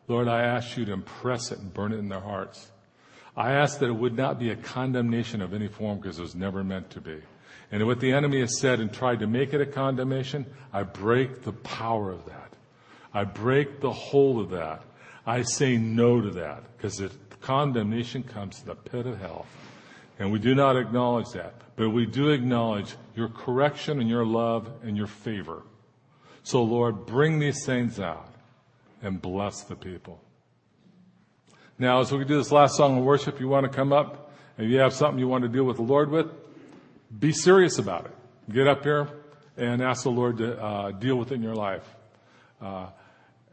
Lord, 0.07 0.27
I 0.27 0.41
ask 0.41 0.75
you 0.75 0.85
to 0.85 0.91
impress 0.91 1.51
it 1.51 1.59
and 1.59 1.71
burn 1.71 1.91
it 1.91 1.97
in 1.97 2.09
their 2.09 2.19
hearts. 2.19 2.71
I 3.37 3.51
ask 3.51 3.77
that 3.77 3.89
it 3.89 3.95
would 3.95 4.17
not 4.17 4.39
be 4.39 4.49
a 4.49 4.55
condemnation 4.55 5.39
of 5.39 5.53
any 5.53 5.67
form 5.67 5.99
because 5.99 6.17
it 6.17 6.23
was 6.23 6.33
never 6.33 6.63
meant 6.63 6.89
to 6.91 7.01
be. 7.01 7.19
And 7.71 7.85
what 7.85 7.99
the 7.99 8.11
enemy 8.11 8.39
has 8.39 8.59
said 8.59 8.79
and 8.79 8.91
tried 8.91 9.19
to 9.19 9.27
make 9.27 9.53
it 9.53 9.61
a 9.61 9.67
condemnation, 9.67 10.47
I 10.73 10.81
break 10.81 11.43
the 11.43 11.53
power 11.53 12.09
of 12.09 12.25
that. 12.25 12.53
I 13.13 13.23
break 13.23 13.81
the 13.81 13.93
hold 13.93 14.39
of 14.39 14.49
that. 14.49 14.81
I 15.27 15.43
say 15.43 15.77
no 15.77 16.21
to 16.21 16.31
that 16.31 16.63
because 16.75 16.99
condemnation 17.41 18.23
comes 18.23 18.59
to 18.59 18.67
the 18.67 18.75
pit 18.75 19.05
of 19.05 19.19
hell. 19.19 19.45
And 20.19 20.31
we 20.31 20.39
do 20.39 20.53
not 20.53 20.77
acknowledge 20.77 21.31
that, 21.31 21.55
but 21.75 21.89
we 21.89 22.05
do 22.05 22.29
acknowledge 22.29 22.95
your 23.15 23.29
correction 23.29 23.99
and 23.99 24.09
your 24.09 24.25
love 24.25 24.69
and 24.83 24.95
your 24.95 25.07
favor. 25.07 25.63
So 26.43 26.63
Lord, 26.63 27.05
bring 27.05 27.39
these 27.39 27.65
things 27.65 27.99
out 27.99 28.29
and 29.01 29.21
bless 29.21 29.63
the 29.63 29.75
people. 29.75 30.21
Now, 31.79 31.99
as 31.99 32.11
we 32.11 32.23
do 32.23 32.37
this 32.37 32.51
last 32.51 32.75
song 32.75 32.99
of 32.99 33.03
worship, 33.03 33.39
you 33.39 33.47
want 33.47 33.63
to 33.63 33.75
come 33.75 33.91
up 33.91 34.31
and 34.57 34.69
you 34.69 34.77
have 34.77 34.93
something 34.93 35.17
you 35.17 35.27
want 35.27 35.43
to 35.43 35.49
deal 35.49 35.63
with 35.63 35.77
the 35.77 35.83
Lord 35.83 36.11
with, 36.11 36.27
be 37.19 37.31
serious 37.31 37.79
about 37.79 38.05
it. 38.05 38.53
Get 38.53 38.67
up 38.67 38.83
here 38.83 39.09
and 39.57 39.81
ask 39.81 40.03
the 40.03 40.11
Lord 40.11 40.37
to 40.37 40.61
uh, 40.61 40.91
deal 40.91 41.15
with 41.15 41.31
it 41.31 41.35
in 41.35 41.41
your 41.41 41.55
life. 41.55 41.87
Uh, 42.61 42.87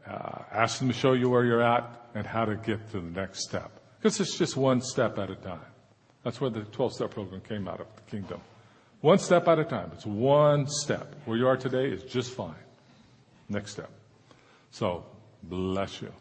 uh, 0.07 0.43
ask 0.51 0.81
Him 0.81 0.87
to 0.87 0.93
show 0.93 1.13
you 1.13 1.29
where 1.29 1.43
you're 1.43 1.63
at 1.63 2.09
and 2.13 2.25
how 2.25 2.45
to 2.45 2.55
get 2.55 2.91
to 2.91 2.99
the 2.99 3.19
next 3.19 3.43
step. 3.43 3.78
Because 3.99 4.19
it's 4.19 4.37
just 4.37 4.55
one 4.55 4.81
step 4.81 5.19
at 5.19 5.29
a 5.29 5.35
time. 5.35 5.59
That's 6.23 6.39
where 6.39 6.49
the 6.49 6.61
12 6.61 6.93
step 6.93 7.11
program 7.11 7.41
came 7.41 7.67
out 7.67 7.81
of 7.81 7.87
the 7.95 8.01
kingdom. 8.09 8.39
One 9.01 9.19
step 9.19 9.47
at 9.47 9.59
a 9.59 9.65
time. 9.65 9.91
It's 9.93 10.05
one 10.05 10.67
step. 10.67 11.15
Where 11.25 11.37
you 11.37 11.47
are 11.47 11.57
today 11.57 11.87
is 11.89 12.03
just 12.03 12.31
fine. 12.31 12.55
Next 13.47 13.71
step. 13.71 13.89
So, 14.71 15.05
bless 15.43 16.01
you. 16.01 16.11